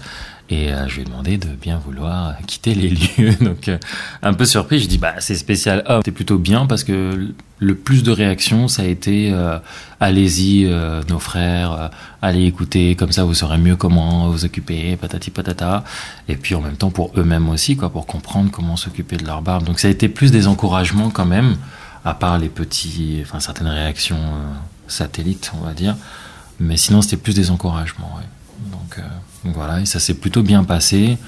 Et 0.51 0.73
euh, 0.73 0.89
je 0.89 0.95
lui 0.95 1.03
ai 1.03 1.05
demandé 1.05 1.37
de 1.37 1.49
bien 1.49 1.79
vouloir 1.79 2.35
quitter 2.47 2.75
les 2.75 2.89
lieux. 3.19 3.35
Donc, 3.41 3.69
euh, 3.69 3.79
un 4.23 4.33
peu 4.33 4.47
surpris, 4.47 4.81
je 4.81 4.89
dis 4.89 4.97
bah 4.97 5.15
c'est 5.19 5.35
spécial. 5.35 5.85
Oh, 5.91 6.01
c'est 6.05 6.11
plutôt 6.11 6.39
bien 6.39 6.65
parce 6.65 6.85
que 6.85 7.35
le 7.59 7.75
plus 7.75 8.03
de 8.03 8.11
réactions, 8.11 8.67
ça 8.67 8.83
a 8.83 8.87
été 8.87 9.31
euh, 9.31 9.59
allez-y, 10.01 10.65
nos 11.09 11.19
frères, 11.19 11.91
allez 12.23 12.47
écouter, 12.47 12.97
comme 12.97 13.13
ça 13.13 13.25
vous 13.25 13.35
saurez 13.35 13.59
mieux 13.59 13.77
comment 13.77 14.31
vous 14.31 14.47
occuper, 14.47 14.97
patati 14.97 15.31
patata. 15.31 15.85
Et 16.29 16.37
puis 16.37 16.55
en 16.55 16.63
même 16.63 16.77
temps 16.77 16.91
pour 16.91 17.13
eux-mêmes 17.17 17.51
aussi, 17.51 17.77
quoi, 17.77 17.91
pour 17.91 18.07
comprendre 18.07 18.51
comment 18.51 18.77
s'occuper 18.77 19.17
de 19.17 19.27
leur 19.27 19.43
barbe. 19.43 19.65
Donc 19.65 19.81
ça 19.81 19.89
a 19.89 19.91
été 19.91 20.09
plus 20.09 20.31
des 20.31 20.47
encouragements 20.47 21.11
quand 21.11 21.27
même 21.27 21.57
à 22.05 22.15
part 22.15 22.39
les 22.39 22.49
petits, 22.49 23.19
enfin 23.23 23.41
certaines 23.41 23.69
réactions 23.69 24.17
euh, 24.17 24.55
satellites, 24.87 25.53
on 25.61 25.65
va 25.65 25.75
dire. 25.75 25.97
Mais 26.61 26.77
sinon, 26.77 27.03
c'était 27.03 27.17
plus 27.17 27.35
des 27.35 27.51
encouragements. 27.51 28.13
Ouais. 28.17 28.71
Donc, 28.73 28.99
euh, 28.99 29.53
voilà, 29.55 29.81
et 29.81 29.87
ça 29.87 30.01
s'est 30.01 30.15
plutôt 30.15 30.43
bien 30.43 30.65
passé. 30.65 31.19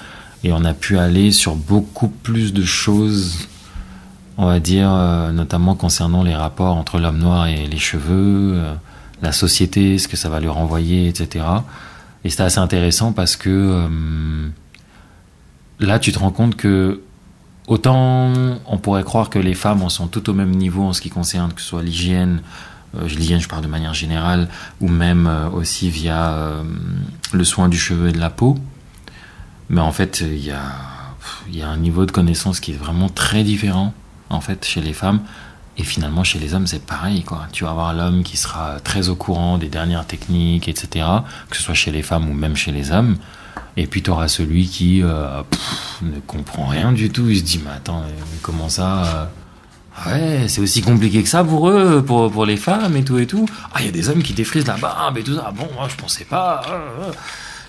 Et 0.43 0.51
on 0.51 0.65
a 0.65 0.73
pu 0.73 0.97
aller 0.97 1.31
sur 1.31 1.55
beaucoup 1.55 2.07
plus 2.07 2.53
de 2.53 2.63
choses, 2.63 3.47
on 4.37 4.47
va 4.47 4.59
dire, 4.59 4.89
euh, 4.91 5.31
notamment 5.31 5.75
concernant 5.75 6.23
les 6.23 6.35
rapports 6.35 6.75
entre 6.75 6.99
l'homme 6.99 7.19
noir 7.19 7.47
et 7.47 7.67
les 7.67 7.77
cheveux, 7.77 8.53
euh, 8.55 8.73
la 9.21 9.31
société, 9.31 9.99
ce 9.99 10.07
que 10.07 10.17
ça 10.17 10.29
va 10.29 10.39
lui 10.39 10.47
renvoyer, 10.47 11.07
etc. 11.07 11.45
Et 12.23 12.29
c'était 12.29 12.43
assez 12.43 12.59
intéressant 12.59 13.13
parce 13.13 13.35
que 13.35 13.49
euh, 13.49 14.49
là, 15.79 15.99
tu 15.99 16.11
te 16.11 16.17
rends 16.17 16.31
compte 16.31 16.55
que 16.55 17.01
autant 17.67 18.33
on 18.65 18.77
pourrait 18.79 19.03
croire 19.03 19.29
que 19.29 19.37
les 19.37 19.53
femmes 19.53 19.83
en 19.83 19.89
sont 19.89 20.07
tout 20.07 20.27
au 20.29 20.33
même 20.33 20.51
niveau 20.51 20.83
en 20.83 20.93
ce 20.93 21.01
qui 21.01 21.09
concerne 21.09 21.53
que 21.53 21.61
ce 21.61 21.67
soit 21.67 21.83
l'hygiène, 21.83 22.41
euh, 22.97 23.07
l'hygiène 23.07 23.39
je 23.39 23.47
parle 23.47 23.63
de 23.63 23.67
manière 23.67 23.93
générale, 23.93 24.47
ou 24.79 24.87
même 24.87 25.27
euh, 25.27 25.49
aussi 25.49 25.89
via 25.89 26.33
euh, 26.33 26.63
le 27.31 27.43
soin 27.43 27.69
du 27.69 27.77
cheveu 27.77 28.09
et 28.09 28.11
de 28.11 28.19
la 28.19 28.29
peau. 28.29 28.57
Mais 29.69 29.81
en 29.81 29.91
fait, 29.91 30.21
il 30.21 30.43
y 30.43 30.51
a, 30.51 31.69
un 31.69 31.77
niveau 31.77 32.05
de 32.05 32.11
connaissance 32.11 32.59
qui 32.59 32.71
est 32.71 32.77
vraiment 32.77 33.07
très 33.07 33.43
différent 33.43 33.93
en 34.29 34.41
fait 34.41 34.65
chez 34.65 34.81
les 34.81 34.93
femmes. 34.93 35.21
Et 35.77 35.83
finalement, 35.83 36.25
chez 36.25 36.39
les 36.39 36.53
hommes, 36.53 36.67
c'est 36.67 36.85
pareil. 36.85 37.23
Quoi. 37.23 37.47
Tu 37.53 37.63
vas 37.63 37.71
avoir 37.71 37.93
l'homme 37.93 38.23
qui 38.23 38.35
sera 38.35 38.81
très 38.81 39.07
au 39.07 39.15
courant 39.15 39.57
des 39.57 39.69
dernières 39.69 40.05
techniques, 40.05 40.67
etc., 40.67 41.05
que 41.49 41.55
ce 41.55 41.63
soit 41.63 41.73
chez 41.73 41.91
les 41.91 42.01
femmes 42.01 42.29
ou 42.29 42.33
même 42.33 42.57
chez 42.57 42.73
les 42.73 42.91
hommes. 42.91 43.17
Et 43.77 43.87
puis, 43.87 44.03
tu 44.03 44.09
auras 44.09 44.27
celui 44.27 44.67
qui 44.67 45.01
ne 45.01 46.19
comprend 46.27 46.65
rien 46.65 46.91
du 46.91 47.09
tout. 47.09 47.29
Il 47.29 47.37
se 47.37 47.43
dit, 47.43 47.61
mais 47.63 47.71
attends, 47.71 48.03
comment 48.41 48.67
ça 48.67 49.31
Ouais, 50.07 50.45
c'est 50.47 50.61
aussi 50.61 50.81
compliqué 50.81 51.21
que 51.21 51.29
ça 51.29 51.43
pour 51.43 51.69
eux, 51.69 52.03
pour, 52.05 52.31
pour 52.31 52.45
les 52.45 52.57
femmes 52.57 52.95
et 52.95 53.03
tout 53.03 53.19
et 53.19 53.27
tout. 53.27 53.45
Ah, 53.73 53.77
il 53.81 53.85
y 53.85 53.89
a 53.89 53.91
des 53.91 54.09
hommes 54.09 54.23
qui 54.23 54.33
défrisent 54.33 54.67
la 54.67 54.77
barbe 54.77 55.17
et 55.17 55.23
tout 55.23 55.35
ça. 55.35 55.51
Bon, 55.55 55.67
moi, 55.75 55.87
je 55.89 55.95
pensais 55.95 56.23
pas. 56.25 56.61
euh, 56.69 57.09
euh. 57.09 57.11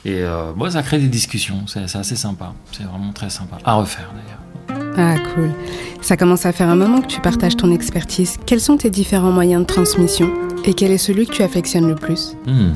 Et 0.05 0.23
euh, 0.23 0.53
bon, 0.57 0.71
ça 0.71 0.83
crée 0.83 0.99
des 0.99 1.09
discussions. 1.09 1.65
C'est 1.67 1.89
c'est 1.89 1.99
assez 1.99 2.17
sympa. 2.17 2.53
C'est 2.73 2.85
vraiment 2.85 3.13
très 3.13 3.29
sympa. 3.31 3.59
À 3.65 3.75
refaire, 3.75 4.09
d'ailleurs. 4.15 4.39
Ah 4.97 5.19
cool. 5.35 5.53
Ça 6.01 6.17
commence 6.17 6.47
à 6.47 6.53
faire 6.53 6.69
un 6.69 6.77
moment 6.77 7.01
que 7.01 7.07
tu 7.07 7.21
partages 7.21 7.57
ton 7.57 7.73
expertise. 7.73 8.37
Quels 8.47 8.61
sont 8.61 8.77
tes 8.77 8.91
différents 8.91 9.33
moyens 9.33 9.63
de 9.63 9.67
transmission 9.67 10.31
et 10.65 10.75
quel 10.75 10.91
est 10.93 10.99
celui 10.99 11.27
que 11.27 11.33
tu 11.33 11.43
affectionnes 11.43 11.89
le 11.89 11.95
plus? 11.95 12.35
Hmm. 12.47 12.73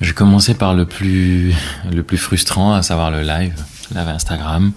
Je 0.00 0.08
vais 0.08 0.14
commencer 0.14 0.54
par 0.54 0.74
le 0.74 0.84
plus, 0.84 1.54
le 1.90 2.02
plus 2.02 2.18
frustrant, 2.18 2.74
à 2.74 2.82
savoir 2.82 3.10
le 3.10 3.22
live, 3.22 3.54
live 3.94 4.08
Instagram. 4.08 4.72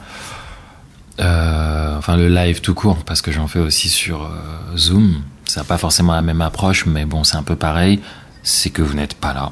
Euh, 1.19 1.97
enfin, 1.97 2.17
le 2.17 2.29
live 2.29 2.61
tout 2.61 2.73
court, 2.73 3.03
parce 3.03 3.21
que 3.21 3.31
j'en 3.31 3.47
fais 3.47 3.59
aussi 3.59 3.89
sur 3.89 4.23
euh, 4.23 4.77
Zoom. 4.77 5.21
Ça 5.45 5.61
n'a 5.61 5.65
pas 5.65 5.77
forcément 5.77 6.13
la 6.13 6.21
même 6.21 6.41
approche, 6.41 6.85
mais 6.85 7.05
bon, 7.05 7.23
c'est 7.23 7.37
un 7.37 7.43
peu 7.43 7.55
pareil. 7.55 7.99
C'est 8.43 8.69
que 8.69 8.81
vous 8.81 8.93
n'êtes 8.93 9.15
pas 9.15 9.33
là, 9.33 9.51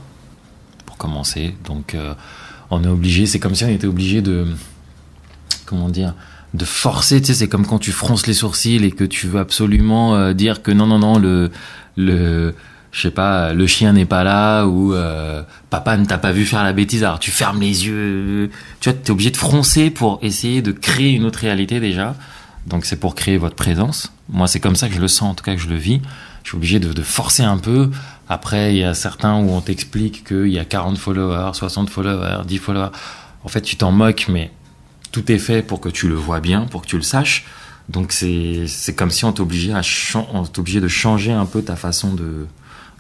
pour 0.86 0.98
commencer. 0.98 1.56
Donc, 1.66 1.94
euh, 1.94 2.14
on 2.70 2.84
est 2.84 2.88
obligé, 2.88 3.26
c'est 3.26 3.40
comme 3.40 3.56
si 3.56 3.66
on 3.66 3.70
était 3.70 3.88
obligé 3.88 4.22
de. 4.22 4.48
Comment 5.66 5.90
dire 5.90 6.14
de 6.54 6.66
forcer, 6.66 7.22
tu 7.22 7.28
sais, 7.28 7.34
c'est 7.34 7.48
comme 7.48 7.66
quand 7.66 7.80
tu 7.80 7.92
fronces 7.92 8.28
les 8.28 8.34
sourcils 8.34 8.84
et 8.84 8.92
que 8.92 9.04
tu 9.04 9.28
veux 9.28 9.40
absolument 9.40 10.16
euh, 10.16 10.34
dire 10.34 10.62
que 10.62 10.72
non, 10.72 10.88
non, 10.88 11.00
non, 11.00 11.20
le, 11.20 11.52
le, 11.98 12.56
je 12.98 13.04
sais 13.04 13.12
pas, 13.12 13.54
le 13.54 13.68
chien 13.68 13.94
n'est 13.94 14.08
pas 14.08 14.24
là 14.24 14.66
ou 14.66 14.92
euh, 14.92 15.44
papa 15.70 15.98
ne 15.98 16.06
t'a 16.06 16.18
pas 16.18 16.32
vu 16.32 16.46
faire 16.46 16.64
la 16.64 16.74
bêtise, 16.74 17.04
alors 17.04 17.20
tu 17.20 17.30
fermes 17.30 17.62
les 17.62 17.86
yeux. 17.86 18.50
Tu 18.80 18.90
vois, 18.90 18.98
t'es 18.98 19.12
obligé 19.12 19.30
de 19.30 19.38
froncer 19.38 19.92
pour 19.92 20.18
essayer 20.24 20.64
de 20.64 20.72
créer 20.72 21.12
une 21.12 21.24
autre 21.24 21.38
réalité 21.38 21.80
déjà. 21.80 22.16
Donc 22.66 22.86
c'est 22.86 22.96
pour 22.96 23.14
créer 23.14 23.38
votre 23.38 23.56
présence. 23.56 24.12
Moi, 24.30 24.48
c'est 24.48 24.60
comme 24.60 24.76
ça 24.76 24.90
que 24.90 24.96
je 24.96 25.00
le 25.00 25.08
sens, 25.08 25.30
en 25.30 25.36
tout 25.36 25.44
cas 25.44 25.54
que 25.54 25.62
je 25.62 25.70
le 25.70 25.76
vis. 25.76 26.02
Je 26.42 26.50
suis 26.50 26.58
obligé 26.58 26.80
de, 26.80 27.04
forcer 27.04 27.44
un 27.44 27.60
peu. 27.60 27.92
Après, 28.30 28.74
il 28.74 28.80
y 28.80 28.84
a 28.84 28.96
certains 28.96 29.36
où 29.36 29.52
on 29.52 29.62
t'explique 29.62 30.24
qu'il 30.28 30.48
y 30.48 30.58
a 30.58 30.66
40 30.66 30.98
followers, 30.98 31.52
60 31.54 31.92
followers, 31.92 32.46
10 32.48 32.58
followers. 32.58 32.90
En 33.44 33.48
fait, 33.48 33.62
tu 33.62 33.76
t'en 33.76 33.92
moques, 33.92 34.26
mais 34.28 34.50
tout 35.12 35.32
est 35.32 35.38
fait 35.38 35.62
pour 35.62 35.82
que 35.82 35.90
tu 35.90 36.08
le 36.08 36.16
vois 36.16 36.40
bien, 36.40 36.62
pour 36.62 36.82
que 36.82 36.88
tu 36.88 36.96
le 36.96 37.04
saches. 37.04 37.46
Donc 37.90 38.12
c'est 38.12 38.96
comme 38.96 39.12
si 39.12 39.24
on 39.24 39.34
t'obligeait 39.34 39.74
à 39.74 39.82
on 40.34 40.46
t'obligeait 40.46 40.82
de 40.82 40.88
changer 40.88 41.32
un 41.32 41.46
peu 41.46 41.62
ta 41.62 41.76
façon 41.76 42.16
de 42.16 42.48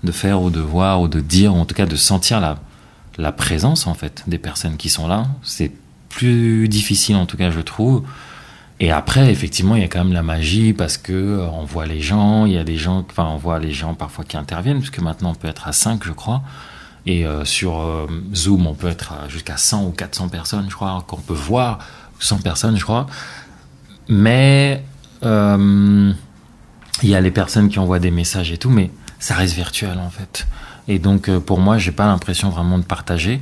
de 0.03 0.11
faire 0.11 0.41
ou 0.41 0.49
de 0.49 0.59
voir 0.59 1.01
ou 1.01 1.07
de 1.07 1.19
dire 1.19 1.55
ou 1.55 1.59
en 1.59 1.65
tout 1.65 1.75
cas 1.75 1.85
de 1.85 1.95
sentir 1.95 2.39
la 2.39 2.59
la 3.17 3.31
présence 3.31 3.87
en 3.87 3.93
fait 3.93 4.23
des 4.27 4.37
personnes 4.37 4.77
qui 4.77 4.89
sont 4.89 5.07
là. 5.07 5.27
C'est 5.43 5.71
plus 6.09 6.67
difficile 6.69 7.15
en 7.15 7.25
tout 7.25 7.37
cas 7.37 7.51
je 7.51 7.59
trouve. 7.59 8.03
Et 8.79 8.91
après 8.91 9.31
effectivement 9.31 9.75
il 9.75 9.81
y 9.81 9.85
a 9.85 9.87
quand 9.87 10.03
même 10.03 10.13
la 10.13 10.23
magie 10.23 10.73
parce 10.73 10.97
que 10.97 11.13
euh, 11.13 11.47
on 11.49 11.65
voit 11.65 11.87
les 11.87 12.01
gens, 12.01 12.45
il 12.45 12.53
y 12.53 12.57
a 12.57 12.63
des 12.63 12.77
gens 12.77 13.05
enfin 13.09 13.25
on 13.25 13.37
voit 13.37 13.59
les 13.59 13.71
gens 13.71 13.95
parfois 13.95 14.23
qui 14.23 14.37
interviennent 14.37 14.79
puisque 14.79 14.99
maintenant 14.99 15.31
on 15.31 15.35
peut 15.35 15.47
être 15.47 15.67
à 15.67 15.73
5 15.73 16.03
je 16.03 16.11
crois. 16.11 16.43
Et 17.05 17.25
euh, 17.25 17.45
sur 17.45 17.79
euh, 17.79 18.05
Zoom, 18.35 18.67
on 18.67 18.73
peut 18.73 18.89
être 18.89 19.13
jusqu'à 19.29 19.55
100 19.55 19.85
ou 19.85 19.91
400 19.91 20.27
personnes, 20.27 20.65
je 20.67 20.75
crois, 20.75 21.01
qu'on 21.07 21.21
peut 21.21 21.33
voir, 21.33 21.79
100 22.19 22.39
personnes, 22.39 22.75
je 22.75 22.83
crois. 22.83 23.07
Mais 24.09 24.83
il 25.23 26.15
y 27.03 27.15
a 27.15 27.21
les 27.21 27.31
personnes 27.31 27.69
qui 27.69 27.79
envoient 27.79 27.99
des 27.99 28.11
messages 28.11 28.51
et 28.51 28.57
tout, 28.57 28.69
mais 28.69 28.91
ça 29.19 29.35
reste 29.35 29.53
virtuel 29.55 29.97
en 29.99 30.09
fait. 30.09 30.47
Et 30.87 30.99
donc 30.99 31.29
euh, 31.29 31.39
pour 31.39 31.59
moi, 31.59 31.77
j'ai 31.77 31.91
pas 31.91 32.05
l'impression 32.05 32.49
vraiment 32.49 32.77
de 32.77 32.83
partager. 32.83 33.41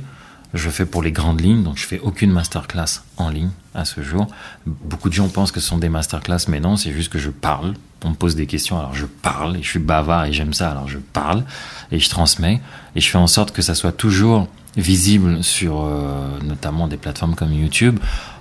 Je 0.54 0.70
fais 0.70 0.86
pour 0.86 1.02
les 1.02 1.12
grandes 1.12 1.40
lignes, 1.40 1.62
donc 1.62 1.76
je 1.76 1.86
fais 1.86 1.98
aucune 1.98 2.30
masterclass 2.30 3.02
en 3.16 3.28
ligne 3.28 3.50
à 3.74 3.84
ce 3.84 4.02
jour. 4.02 4.26
Beaucoup 4.64 5.08
de 5.08 5.14
gens 5.14 5.28
pensent 5.28 5.52
que 5.52 5.60
ce 5.60 5.68
sont 5.68 5.78
des 5.78 5.88
masterclass, 5.88 6.48
mais 6.48 6.60
non, 6.60 6.76
c'est 6.76 6.92
juste 6.92 7.12
que 7.12 7.18
je 7.18 7.30
parle. 7.30 7.74
On 8.04 8.10
me 8.10 8.14
pose 8.14 8.36
des 8.36 8.46
questions, 8.46 8.78
alors 8.78 8.94
je 8.94 9.06
parle, 9.06 9.56
et 9.56 9.62
je 9.62 9.68
suis 9.68 9.78
bavard 9.78 10.26
et 10.26 10.32
j'aime 10.32 10.54
ça, 10.54 10.70
alors 10.70 10.88
je 10.88 10.98
parle 10.98 11.44
et 11.90 11.98
je 11.98 12.08
transmets 12.08 12.60
et 12.94 13.00
je 13.00 13.10
fais 13.10 13.18
en 13.18 13.26
sorte 13.26 13.52
que 13.52 13.62
ça 13.62 13.74
soit 13.74 13.92
toujours 13.92 14.48
visible 14.76 15.42
sur 15.42 15.84
euh, 15.84 16.38
notamment 16.42 16.86
des 16.86 16.96
plateformes 16.96 17.34
comme 17.34 17.52
YouTube 17.52 17.98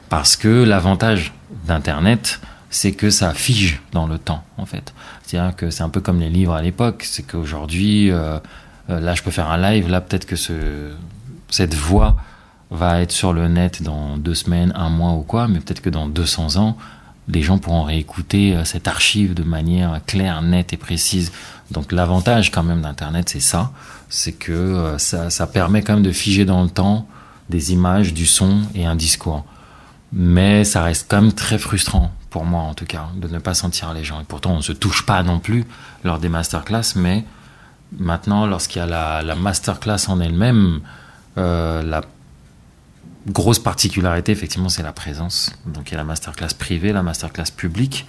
parce 0.10 0.36
que 0.36 0.64
l'avantage 0.64 1.34
d'internet 1.66 2.40
c'est 2.76 2.92
que 2.92 3.10
ça 3.10 3.34
fige 3.34 3.82
dans 3.94 4.06
le 4.06 4.18
temps 4.18 4.44
en 4.58 4.66
fait 4.66 4.94
c'est-à-dire 5.24 5.56
que 5.56 5.70
c'est 5.70 5.84
un 5.84 5.88
peu 5.88 6.02
comme 6.02 6.20
les 6.20 6.30
livres 6.30 6.54
à 6.54 6.62
l'époque 6.62 7.04
c'est 7.06 7.24
qu'aujourd'hui 7.24 8.12
euh, 8.12 8.38
euh, 8.90 9.00
là 9.00 9.16
je 9.16 9.24
peux 9.24 9.32
faire 9.32 9.50
un 9.50 9.58
live 9.58 9.90
là 9.90 10.02
peut-être 10.02 10.26
que 10.26 10.36
ce 10.36 10.92
cette 11.50 11.74
voix 11.74 12.18
va 12.72 13.00
être 13.00 13.14
sur 13.14 13.32
le 13.32 13.48
net 13.48 13.82
dans 13.82 14.18
deux 14.18 14.36
semaines 14.36 14.74
un 14.76 14.90
mois 14.90 15.14
ou 15.14 15.22
quoi 15.22 15.48
mais 15.48 15.62
peut-être 15.62 15.82
que 15.82 15.90
dans 15.90 16.10
200 16.10 16.58
ans 16.58 16.76
les 17.30 17.42
gens 17.42 17.60
pourront 17.60 17.84
réécouter 17.84 18.54
euh, 18.54 18.66
cette 18.66 18.90
archive 18.90 19.34
de 19.34 19.44
manière 19.44 20.02
claire, 20.06 20.44
nette 20.44 20.74
et 20.74 20.78
précise. 20.78 21.32
Donc 21.72 21.92
l'avantage 21.92 22.52
quand 22.52 22.62
même 22.62 22.82
d'Internet, 22.82 23.30
c'est 23.30 23.40
ça, 23.40 23.72
c'est 24.10 24.34
que 24.34 24.94
ça, 25.00 25.32
ça 25.32 25.48
permet 25.48 25.82
quand 25.82 25.96
même 25.96 26.04
de 26.04 26.12
figer 26.12 26.46
dans 26.46 26.62
le 26.62 26.70
temps 26.70 27.08
des 27.50 27.74
images, 27.74 28.14
du 28.14 28.28
son 28.28 28.62
et 28.76 28.86
un 28.86 28.96
discours. 28.96 29.44
Mais 30.18 30.64
ça 30.64 30.82
reste 30.82 31.08
quand 31.10 31.22
même 31.22 31.34
très 31.34 31.60
frustrant, 31.60 32.10
pour 32.30 32.46
moi 32.46 32.62
en 32.62 32.74
tout 32.74 32.86
cas, 32.86 33.10
de 33.18 33.28
ne 33.28 33.38
pas 33.38 33.54
sentir 33.54 33.94
les 33.94 34.06
gens. 34.06 34.22
Et 34.22 34.24
pourtant, 34.24 34.54
on 34.54 34.58
ne 34.58 34.62
se 34.62 34.72
touche 34.72 35.06
pas 35.06 35.22
non 35.24 35.40
plus 35.40 35.66
lors 36.06 36.20
des 36.20 36.30
masterclass, 36.30 36.96
mais 36.96 37.26
maintenant, 38.00 38.48
lorsqu'il 38.48 38.80
y 38.80 38.84
a 38.84 38.88
la, 38.88 39.22
la 39.22 39.36
masterclass 39.36 40.08
en 40.08 40.22
elle-même, 40.22 40.80
euh, 41.38 41.84
la 41.84 42.02
grosse 43.28 43.60
particularité, 43.60 44.32
effectivement, 44.32 44.70
c'est 44.70 44.84
la 44.84 44.94
présence. 44.94 45.52
Donc, 45.66 45.90
il 45.90 45.92
y 45.92 45.96
a 45.96 45.98
la 45.98 46.06
masterclass 46.06 46.54
privée, 46.58 46.94
la 46.94 47.04
masterclass 47.04 47.52
publique. 47.56 48.06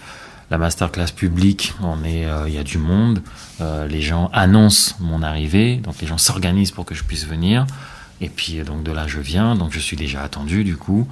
La 0.49 0.59
masterclass 0.59 1.11
publique, 1.11 1.75
on 1.83 2.05
est, 2.05 2.25
euh, 2.25 2.49
il 2.49 2.55
y 2.55 2.59
a 2.59 2.63
du 2.63 2.79
monde. 2.79 3.21
Euh, 3.61 3.89
les 3.89 4.01
gens 4.01 4.31
annoncent 4.33 4.95
mon 5.01 5.23
arrivée, 5.23 5.79
donc 5.79 6.01
les 6.01 6.07
gens 6.07 6.19
s'organisent 6.19 6.71
pour 6.71 6.85
que 6.85 6.95
je 6.95 7.03
puisse 7.03 7.27
venir. 7.27 7.67
Et 8.21 8.29
puis, 8.29 8.61
donc 8.61 8.85
de 8.85 8.93
là, 8.93 9.09
je 9.09 9.19
viens. 9.19 9.57
Donc, 9.57 9.73
je 9.73 9.81
suis 9.81 9.97
déjà 9.97 10.23
attendu, 10.23 10.63
du 10.63 10.77
coup. 10.77 11.09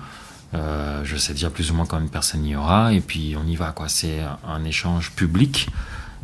Euh, 0.55 1.01
je 1.05 1.17
sais 1.17 1.33
déjà 1.33 1.51
plus 1.51 1.71
ou 1.71 1.75
moins 1.75 1.87
combien 1.87 2.05
de 2.05 2.11
personnes 2.11 2.45
il 2.45 2.53
y 2.53 2.57
aura. 2.57 2.93
Et 2.93 3.01
puis, 3.01 3.37
on 3.43 3.47
y 3.47 3.57
va, 3.57 3.73
quoi. 3.73 3.89
C'est 3.89 4.21
un 4.47 4.65
échange 4.65 5.11
public. 5.13 5.69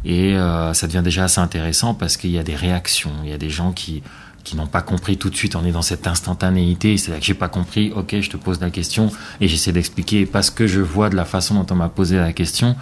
Et 0.05 0.35
euh, 0.35 0.73
ça 0.73 0.87
devient 0.87 1.03
déjà 1.05 1.25
assez 1.25 1.41
intéressant 1.41 1.95
parce 1.95 2.17
qu'il 2.17 2.31
y 2.31 2.39
a 2.39 2.43
des 2.43 2.55
réactions. 2.55 3.13
Il 3.25 3.31
y 3.31 3.33
a 3.33 3.39
des 3.39 3.51
gens 3.51 3.73
qui, 3.73 4.03
qui 4.45 4.57
n'ont 4.57 4.67
pas 4.67 4.83
compris 4.83 5.17
tout 5.17 5.31
de 5.31 5.37
suite. 5.37 5.57
On 5.57 5.65
est 5.65 5.73
dans 5.73 5.83
cette 5.83 6.07
instantanéité. 6.07 6.97
C'est-à-dire 6.97 7.21
que 7.21 7.27
j'ai 7.27 7.35
pas 7.35 7.49
compris. 7.49 7.93
Ok, 7.95 8.17
je 8.21 8.31
te 8.31 8.37
pose 8.37 8.61
la 8.61 8.71
question 8.71 9.11
et 9.41 9.49
j'essaie 9.49 9.73
d'expliquer 9.73 10.27
parce 10.27 10.51
que 10.51 10.67
je 10.67 10.81
vois 10.81 11.11
de 11.11 11.17
la 11.17 11.25
façon 11.25 11.55
dont 11.55 11.67
on 11.71 11.77
m'a 11.77 11.89
posé 11.89 12.17
la 12.17 12.33
question, 12.33 12.77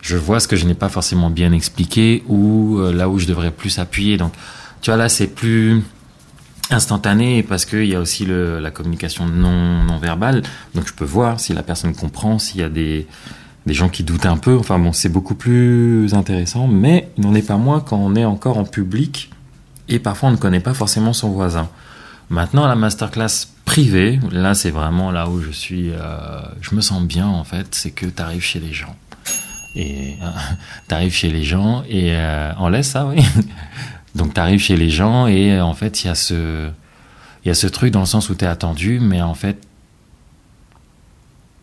je 0.00 0.16
vois 0.16 0.40
ce 0.40 0.48
que 0.48 0.56
je 0.56 0.66
n'ai 0.66 0.74
pas 0.74 0.88
forcément 0.88 1.30
bien 1.30 1.52
expliqué 1.52 2.22
ou 2.28 2.78
euh, 2.78 2.92
là 2.92 3.08
où 3.08 3.18
je 3.18 3.26
devrais 3.26 3.50
plus 3.50 3.78
appuyer. 3.78 4.16
Donc, 4.16 4.32
tu 4.80 4.90
vois, 4.90 4.96
là, 4.96 5.08
c'est 5.08 5.26
plus 5.26 5.82
instantané 6.70 7.42
parce 7.42 7.64
qu'il 7.64 7.86
y 7.86 7.94
a 7.94 8.00
aussi 8.00 8.26
le, 8.26 8.60
la 8.60 8.70
communication 8.70 9.26
non, 9.26 9.84
non 9.84 9.98
verbale. 9.98 10.42
Donc, 10.74 10.86
je 10.86 10.92
peux 10.92 11.04
voir 11.04 11.40
si 11.40 11.52
la 11.52 11.62
personne 11.62 11.94
comprend, 11.94 12.38
s'il 12.38 12.60
y 12.60 12.64
a 12.64 12.68
des, 12.68 13.06
des 13.66 13.74
gens 13.74 13.88
qui 13.88 14.02
doutent 14.02 14.26
un 14.26 14.36
peu. 14.36 14.56
Enfin, 14.56 14.78
bon, 14.78 14.92
c'est 14.92 15.08
beaucoup 15.08 15.34
plus 15.34 16.12
intéressant, 16.14 16.66
mais 16.66 17.10
il 17.16 17.24
n'en 17.24 17.34
est 17.34 17.46
pas 17.46 17.56
moins 17.56 17.80
quand 17.80 17.98
on 17.98 18.14
est 18.16 18.24
encore 18.24 18.58
en 18.58 18.64
public 18.64 19.30
et 19.88 19.98
parfois 19.98 20.28
on 20.28 20.32
ne 20.32 20.36
connaît 20.36 20.60
pas 20.60 20.74
forcément 20.74 21.12
son 21.12 21.30
voisin. 21.30 21.68
Maintenant, 22.30 22.66
la 22.66 22.74
masterclass 22.74 23.48
privée, 23.64 24.20
là, 24.30 24.54
c'est 24.54 24.70
vraiment 24.70 25.10
là 25.10 25.28
où 25.28 25.40
je 25.40 25.50
suis, 25.50 25.90
euh, 25.90 26.40
je 26.60 26.74
me 26.74 26.80
sens 26.80 27.02
bien 27.02 27.26
en 27.26 27.44
fait, 27.44 27.74
c'est 27.74 27.90
que 27.90 28.06
tu 28.06 28.22
arrives 28.22 28.42
chez 28.42 28.60
les 28.60 28.72
gens. 28.72 28.94
Et 29.76 30.16
tu 30.88 30.94
arrives 30.94 31.14
chez 31.14 31.30
les 31.30 31.44
gens 31.44 31.84
et 31.88 32.14
euh, 32.14 32.52
on 32.58 32.68
laisse 32.68 32.88
ça, 32.88 33.06
oui. 33.06 33.22
Donc 34.14 34.34
tu 34.34 34.40
arrives 34.40 34.60
chez 34.60 34.76
les 34.76 34.90
gens 34.90 35.26
et 35.26 35.52
euh, 35.52 35.64
en 35.64 35.74
fait, 35.74 36.02
il 36.02 36.06
y 36.08 36.10
a 36.10 36.14
ce 36.14 36.68
y 37.44 37.50
a 37.50 37.54
ce 37.54 37.66
truc 37.66 37.92
dans 37.92 38.00
le 38.00 38.06
sens 38.06 38.28
où 38.30 38.34
tu 38.34 38.44
es 38.44 38.48
attendu 38.48 38.98
mais 39.00 39.22
en 39.22 39.34
fait 39.34 39.56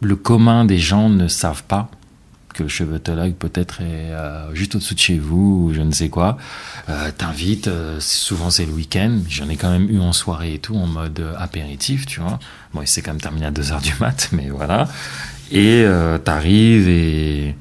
le 0.01 0.15
commun 0.15 0.65
des 0.65 0.79
gens 0.79 1.09
ne 1.09 1.27
savent 1.27 1.63
pas 1.63 1.89
que 2.55 2.63
le 2.63 2.69
chevetologue 2.69 3.33
peut-être 3.33 3.81
est 3.81 4.11
euh, 4.11 4.53
juste 4.55 4.75
au-dessous 4.75 4.93
de 4.93 4.99
chez 4.99 5.19
vous 5.19 5.67
ou 5.67 5.73
je 5.73 5.81
ne 5.81 5.91
sais 5.91 6.09
quoi. 6.09 6.37
Euh, 6.89 7.11
T'invites, 7.15 7.67
euh, 7.67 7.99
souvent 7.99 8.49
c'est 8.49 8.65
le 8.65 8.71
week-end. 8.71 9.19
J'en 9.29 9.49
ai 9.49 9.57
quand 9.57 9.69
même 9.69 9.89
eu 9.89 9.99
en 9.99 10.13
soirée 10.13 10.53
et 10.53 10.59
tout 10.59 10.75
en 10.75 10.87
mode 10.87 11.21
apéritif, 11.37 12.05
tu 12.05 12.21
vois. 12.21 12.39
Bon, 12.73 12.81
il 12.81 12.87
s'est 12.87 13.01
quand 13.01 13.11
même 13.11 13.21
terminé 13.21 13.45
à 13.45 13.51
2h 13.51 13.81
du 13.81 13.93
mat, 13.99 14.29
mais 14.31 14.49
voilà. 14.49 14.87
Et 15.51 15.85
t'arrives 16.23 16.87
et 16.87 17.55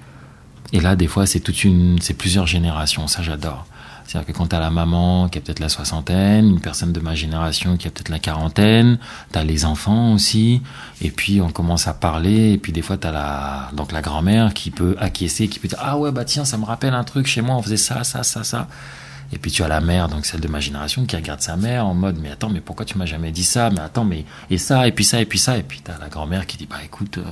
et 0.73 0.81
là 0.81 0.97
des 0.97 1.07
fois 1.07 1.27
c'est 1.27 1.65
une, 1.65 1.99
c'est 2.01 2.15
plusieurs 2.15 2.47
générations. 2.47 3.07
Ça 3.09 3.23
j'adore. 3.23 3.67
C'est-à-dire 4.07 4.27
que 4.27 4.33
quand 4.37 4.49
t'as 4.49 4.61
la 4.61 4.71
maman 4.71 5.29
qui 5.29 5.39
a 5.39 5.41
peut-être 5.41 5.61
la 5.61 5.69
soixantaine, 5.69 6.49
une 6.49 6.61
personne 6.61 6.93
de 6.93 7.01
ma 7.01 7.15
génération 7.15 7.77
qui 7.77 7.89
a 7.89 7.91
peut-être 7.91 8.11
la 8.11 8.19
quarantaine, 8.19 8.99
t'as 9.33 9.45
les 9.45 9.65
enfants 9.65 10.13
aussi, 10.13 10.63
et 11.01 11.11
puis 11.11 11.41
on 11.41 11.51
commence 11.51 11.89
à 11.89 11.95
parler, 11.95 12.53
et 12.53 12.59
puis 12.59 12.73
des 12.73 12.83
fois 12.83 12.97
t'as 12.97 13.13
la, 13.13 13.71
donc 13.73 13.93
la 13.93 14.03
grand-mère 14.03 14.53
qui 14.55 14.71
peut 14.71 14.97
acquiescer, 14.99 15.49
qui 15.49 15.59
peut 15.59 15.69
dire, 15.69 15.79
ah 15.81 15.97
ouais, 15.99 16.13
bah 16.13 16.25
tiens, 16.25 16.45
ça 16.45 16.59
me 16.59 16.65
rappelle 16.65 16.95
un 16.95 17.05
truc, 17.05 17.27
chez 17.27 17.41
moi 17.41 17.57
on 17.57 17.63
faisait 17.63 17.77
ça, 17.77 18.05
ça, 18.05 18.23
ça, 18.23 18.45
ça. 18.45 18.69
Et 19.33 19.39
puis 19.39 19.51
tu 19.51 19.63
as 19.63 19.69
la 19.69 19.81
mère, 19.81 20.09
donc 20.09 20.27
celle 20.27 20.41
de 20.41 20.49
ma 20.49 20.61
génération, 20.61 21.07
qui 21.07 21.17
regarde 21.17 21.41
sa 21.41 21.57
mère 21.57 21.87
en 21.87 21.95
mode, 21.95 22.19
mais 22.21 22.31
attends, 22.31 22.51
mais 22.51 22.61
pourquoi 22.61 22.85
tu 22.85 22.99
m'as 22.99 23.07
jamais 23.07 23.33
dit 23.33 23.43
ça? 23.43 23.71
Mais 23.71 23.81
attends, 23.81 24.05
mais, 24.05 24.25
et 24.51 24.59
ça, 24.59 24.87
et 24.87 24.93
puis 24.93 25.05
ça, 25.05 25.21
et 25.21 25.25
puis 25.25 25.39
ça, 25.39 25.57
et 25.57 25.63
puis 25.63 25.81
t'as 25.83 25.99
la 25.99 26.09
grand-mère 26.09 26.47
qui 26.47 26.57
dit, 26.57 26.67
bah 26.67 26.77
écoute, 26.85 27.19
euh, 27.19 27.25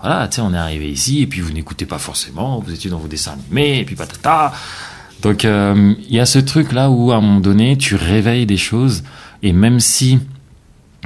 voilà, 0.00 0.28
tu 0.28 0.36
sais, 0.36 0.42
on 0.42 0.54
est 0.54 0.58
arrivé 0.58 0.90
ici, 0.90 1.22
et 1.22 1.26
puis 1.26 1.40
vous 1.40 1.52
n'écoutez 1.52 1.86
pas 1.86 1.98
forcément, 1.98 2.60
vous 2.60 2.72
étiez 2.72 2.90
dans 2.90 2.98
vos 2.98 3.08
dessins 3.08 3.32
animés, 3.32 3.80
et 3.80 3.84
puis 3.84 3.96
patata. 3.96 4.52
Donc 5.22 5.44
euh, 5.44 5.94
il 6.08 6.14
y 6.14 6.20
a 6.20 6.26
ce 6.26 6.38
truc 6.38 6.72
là 6.72 6.90
où 6.90 7.12
à 7.12 7.16
un 7.16 7.20
moment 7.20 7.40
donné 7.40 7.76
tu 7.76 7.94
réveilles 7.94 8.46
des 8.46 8.56
choses 8.56 9.02
et 9.42 9.52
même 9.52 9.80
si 9.80 10.18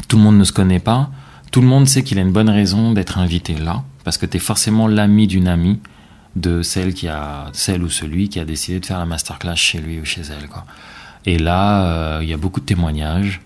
tout 0.09 0.17
le 0.17 0.23
monde 0.23 0.39
ne 0.39 0.45
se 0.45 0.53
connaît 0.53 0.81
pas, 0.81 1.11
tout 1.51 1.61
le 1.61 1.67
monde 1.67 1.89
sait 1.89 2.03
qu'il 2.03 2.19
a 2.19 2.23
une 2.23 2.33
bonne 2.33 2.51
raison 2.51 2.93
d'être 2.93 3.19
invité 3.19 3.55
là 3.55 3.83
parce 4.05 4.19
que 4.19 4.27
tu 4.27 4.37
es 4.37 4.41
forcément 4.41 4.87
l'ami 4.87 5.27
d'une 5.27 5.49
amie 5.49 5.81
de 6.37 6.63
celle 6.63 6.95
qui 6.95 7.09
a 7.09 7.47
celle 7.53 7.83
ou 7.83 7.91
celui 7.91 8.29
qui 8.29 8.39
a 8.39 8.45
décidé 8.45 8.81
de 8.81 8.87
faire 8.87 8.99
la 8.99 9.07
masterclass 9.07 9.57
chez 9.57 9.79
lui 9.79 10.01
ou 10.01 10.05
chez 10.05 10.23
elle 10.23 10.49
quoi. 10.49 10.65
Et 11.27 11.39
là 11.39 11.85
euh, 11.87 12.21
il 12.23 12.29
y 12.29 12.33
a 12.33 12.37
beaucoup 12.37 12.61
de 12.61 12.67
témoignages, 12.67 13.41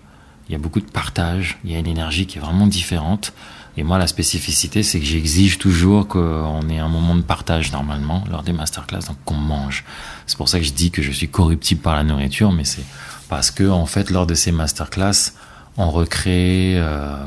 il 0.49 0.53
y 0.53 0.55
a 0.55 0.59
beaucoup 0.59 0.81
de 0.81 0.89
partage, 0.89 1.57
il 1.63 1.71
y 1.71 1.75
a 1.75 1.79
une 1.79 1.87
énergie 1.87 2.25
qui 2.27 2.37
est 2.37 2.41
vraiment 2.41 2.67
différente. 2.67 3.33
Et 3.79 3.83
moi, 3.83 3.97
la 3.97 4.07
spécificité, 4.07 4.83
c'est 4.83 4.99
que 4.99 5.05
j'exige 5.05 5.57
toujours 5.57 6.05
qu'on 6.05 6.67
ait 6.67 6.79
un 6.79 6.89
moment 6.89 7.15
de 7.15 7.21
partage 7.21 7.71
normalement 7.71 8.25
lors 8.29 8.43
des 8.43 8.51
masterclass, 8.51 8.99
donc 9.07 9.15
qu'on 9.23 9.35
mange. 9.35 9.85
C'est 10.27 10.37
pour 10.37 10.49
ça 10.49 10.59
que 10.59 10.65
je 10.65 10.73
dis 10.73 10.91
que 10.91 11.01
je 11.01 11.13
suis 11.13 11.29
corruptible 11.29 11.79
par 11.79 11.95
la 11.95 12.03
nourriture, 12.03 12.51
mais 12.51 12.65
c'est 12.65 12.83
parce 13.29 13.51
que 13.51 13.69
en 13.69 13.85
fait, 13.85 14.09
lors 14.09 14.27
de 14.27 14.33
ces 14.33 14.51
masterclass, 14.51 15.31
on 15.77 15.91
recrée 15.91 16.73
euh, 16.75 17.25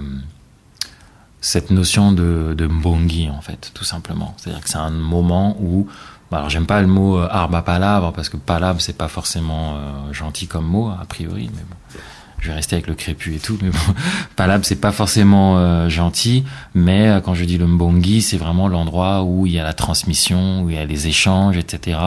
cette 1.41 1.71
notion 1.71 2.12
de, 2.12 2.55
de 2.55 2.67
mbongi, 2.67 3.31
en 3.31 3.41
fait, 3.41 3.71
tout 3.73 3.85
simplement. 3.85 4.35
C'est-à-dire 4.37 4.62
que 4.62 4.69
c'est 4.69 4.77
un 4.77 4.91
moment 4.91 5.57
où 5.59 5.88
bah, 6.31 6.37
alors 6.37 6.51
j'aime 6.51 6.67
pas 6.67 6.83
le 6.83 6.87
mot 6.87 7.17
euh, 7.17 7.29
arba 7.31 7.62
palabre 7.62 8.12
parce 8.12 8.29
que 8.29 8.37
palabre 8.37 8.81
c'est 8.83 8.97
pas 8.97 9.09
forcément 9.09 9.75
euh, 9.77 10.12
gentil 10.12 10.47
comme 10.47 10.65
mot 10.65 10.88
a 10.88 11.05
priori 11.05 11.51
mais 11.55 11.62
bon 11.69 12.01
je 12.42 12.48
vais 12.48 12.55
rester 12.55 12.76
avec 12.76 12.88
le 12.88 12.94
crépus 12.94 13.37
et 13.37 13.38
tout, 13.38 13.57
mais 13.62 13.70
bon, 13.70 13.94
palabre 14.37 14.64
c'est 14.64 14.81
pas 14.81 14.92
forcément 14.92 15.57
euh, 15.57 15.88
gentil, 15.88 16.44
mais 16.74 17.09
euh, 17.09 17.20
quand 17.20 17.35
je 17.35 17.44
dis 17.44 17.57
le 17.57 17.66
mbongi, 17.66 18.20
c'est 18.20 18.37
vraiment 18.37 18.68
l'endroit 18.68 19.22
où 19.22 19.46
il 19.46 19.52
y 19.52 19.59
a 19.59 19.64
la 19.64 19.72
transmission, 19.72 20.62
où 20.62 20.70
il 20.70 20.76
y 20.76 20.78
a 20.78 20.85
les 20.85 21.07
échanges, 21.07 21.57
etc. 21.57 21.98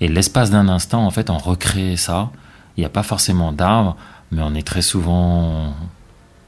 Et 0.00 0.08
l'espace 0.08 0.50
d'un 0.50 0.68
instant, 0.68 1.06
en 1.06 1.10
fait, 1.10 1.30
on 1.30 1.38
recrée 1.38 1.96
ça. 1.96 2.30
Il 2.76 2.80
n'y 2.80 2.86
a 2.86 2.90
pas 2.90 3.02
forcément 3.02 3.52
d'arbre, 3.52 3.96
mais 4.32 4.42
on 4.42 4.54
est 4.54 4.66
très 4.66 4.82
souvent 4.82 5.74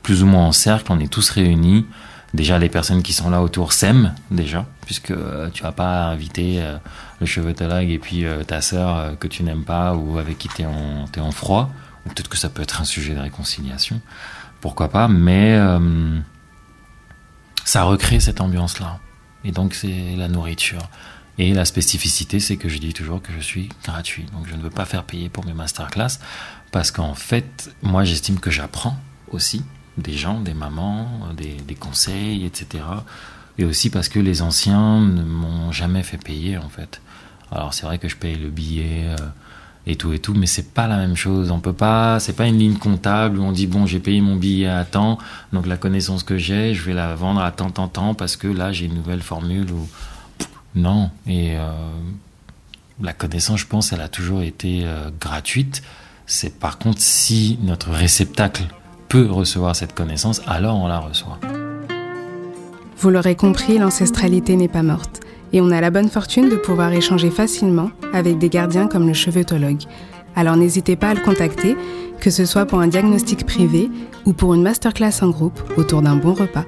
plus 0.02 0.22
ou 0.22 0.26
moins 0.26 0.46
en 0.46 0.52
cercle, 0.52 0.90
on 0.90 0.98
est 0.98 1.12
tous 1.12 1.30
réunis. 1.30 1.84
Déjà, 2.34 2.58
les 2.58 2.68
personnes 2.68 3.02
qui 3.02 3.12
sont 3.12 3.30
là 3.30 3.42
autour 3.42 3.72
s'aiment 3.72 4.14
déjà, 4.30 4.66
puisque 4.84 5.12
euh, 5.12 5.48
tu 5.52 5.62
vas 5.62 5.72
pas 5.72 6.06
inviter 6.06 6.56
euh, 6.58 6.76
le 7.20 7.26
chevetologue 7.26 7.90
et 7.90 7.98
puis 7.98 8.24
euh, 8.24 8.42
ta 8.42 8.60
sœur 8.60 8.96
euh, 8.96 9.14
que 9.14 9.26
tu 9.26 9.42
n'aimes 9.42 9.64
pas 9.64 9.94
ou 9.94 10.18
avec 10.18 10.38
qui 10.38 10.48
tu 10.48 10.62
es 10.62 10.66
t'es 11.12 11.20
en 11.20 11.30
froid 11.30 11.70
peut-être 12.06 12.28
que 12.28 12.36
ça 12.36 12.48
peut 12.48 12.62
être 12.62 12.80
un 12.80 12.84
sujet 12.84 13.14
de 13.14 13.20
réconciliation, 13.20 14.00
pourquoi 14.60 14.90
pas, 14.90 15.08
mais 15.08 15.54
euh, 15.56 16.18
ça 17.64 17.82
recrée 17.82 18.20
cette 18.20 18.40
ambiance-là. 18.40 18.98
Et 19.44 19.52
donc 19.52 19.74
c'est 19.74 20.16
la 20.16 20.28
nourriture. 20.28 20.88
Et 21.38 21.52
la 21.52 21.64
spécificité, 21.66 22.40
c'est 22.40 22.56
que 22.56 22.68
je 22.68 22.78
dis 22.78 22.94
toujours 22.94 23.20
que 23.20 23.32
je 23.32 23.40
suis 23.40 23.68
gratuit. 23.84 24.24
Donc 24.32 24.46
je 24.48 24.54
ne 24.54 24.62
veux 24.62 24.70
pas 24.70 24.86
faire 24.86 25.04
payer 25.04 25.28
pour 25.28 25.44
mes 25.44 25.52
masterclass, 25.52 26.18
parce 26.72 26.90
qu'en 26.90 27.14
fait, 27.14 27.74
moi 27.82 28.04
j'estime 28.04 28.40
que 28.40 28.50
j'apprends 28.50 28.96
aussi 29.30 29.62
des 29.98 30.14
gens, 30.14 30.40
des 30.40 30.54
mamans, 30.54 31.28
des, 31.34 31.74
conseils, 31.74 32.44
etc. 32.44 32.84
Et 33.58 33.64
aussi 33.64 33.90
parce 33.90 34.08
que 34.08 34.18
les 34.18 34.42
anciens 34.42 35.00
ne 35.00 35.22
m'ont 35.22 35.72
jamais 35.72 36.02
fait 36.02 36.18
payer 36.18 36.58
en 36.58 36.68
fait. 36.68 37.00
Alors 37.50 37.72
c'est 37.74 37.86
vrai 37.86 37.98
que 37.98 38.08
je 38.08 38.16
paye 38.16 38.36
le 38.36 38.50
billet. 38.50 39.04
Euh, 39.06 39.16
et 39.86 39.96
tout 39.96 40.12
et 40.12 40.18
tout, 40.18 40.34
mais 40.34 40.46
c'est 40.46 40.74
pas 40.74 40.86
la 40.86 40.96
même 40.96 41.16
chose. 41.16 41.50
On 41.50 41.60
peut 41.60 41.72
pas, 41.72 42.18
c'est 42.18 42.32
pas 42.32 42.46
une 42.46 42.58
ligne 42.58 42.76
comptable 42.76 43.38
où 43.38 43.44
on 43.44 43.52
dit 43.52 43.66
bon, 43.66 43.86
j'ai 43.86 44.00
payé 44.00 44.20
mon 44.20 44.36
billet 44.36 44.66
à 44.66 44.84
temps, 44.84 45.18
donc 45.52 45.66
la 45.66 45.76
connaissance 45.76 46.24
que 46.24 46.36
j'ai, 46.36 46.74
je 46.74 46.82
vais 46.82 46.92
la 46.92 47.14
vendre 47.14 47.40
à 47.40 47.52
tant, 47.52 47.70
tant, 47.70 47.88
tant, 47.88 48.14
parce 48.14 48.36
que 48.36 48.48
là 48.48 48.72
j'ai 48.72 48.86
une 48.86 48.94
nouvelle 48.94 49.22
formule 49.22 49.70
ou 49.70 49.88
non. 50.74 51.10
Et 51.26 51.56
euh, 51.56 51.70
la 53.00 53.12
connaissance, 53.12 53.60
je 53.60 53.66
pense, 53.66 53.92
elle 53.92 54.00
a 54.00 54.08
toujours 54.08 54.42
été 54.42 54.82
euh, 54.84 55.10
gratuite. 55.20 55.82
C'est 56.26 56.58
par 56.58 56.78
contre 56.78 57.00
si 57.00 57.58
notre 57.62 57.90
réceptacle 57.90 58.64
peut 59.08 59.30
recevoir 59.30 59.76
cette 59.76 59.94
connaissance, 59.94 60.42
alors 60.48 60.76
on 60.76 60.88
la 60.88 60.98
reçoit. 60.98 61.38
Vous 62.98 63.10
l'aurez 63.10 63.36
compris, 63.36 63.78
l'ancestralité 63.78 64.56
n'est 64.56 64.68
pas 64.68 64.82
morte 64.82 65.20
et 65.52 65.60
on 65.60 65.70
a 65.70 65.80
la 65.80 65.90
bonne 65.90 66.08
fortune 66.08 66.48
de 66.48 66.56
pouvoir 66.56 66.92
échanger 66.92 67.30
facilement 67.30 67.90
avec 68.12 68.38
des 68.38 68.48
gardiens 68.48 68.86
comme 68.86 69.06
le 69.06 69.14
chevetologue. 69.14 69.82
Alors 70.34 70.56
n'hésitez 70.56 70.96
pas 70.96 71.08
à 71.08 71.14
le 71.14 71.20
contacter, 71.20 71.76
que 72.20 72.30
ce 72.30 72.44
soit 72.44 72.66
pour 72.66 72.80
un 72.80 72.88
diagnostic 72.88 73.46
privé 73.46 73.88
ou 74.24 74.32
pour 74.32 74.54
une 74.54 74.62
masterclass 74.62 75.22
en 75.22 75.30
groupe 75.30 75.60
autour 75.76 76.02
d'un 76.02 76.16
bon 76.16 76.34
repas. 76.34 76.64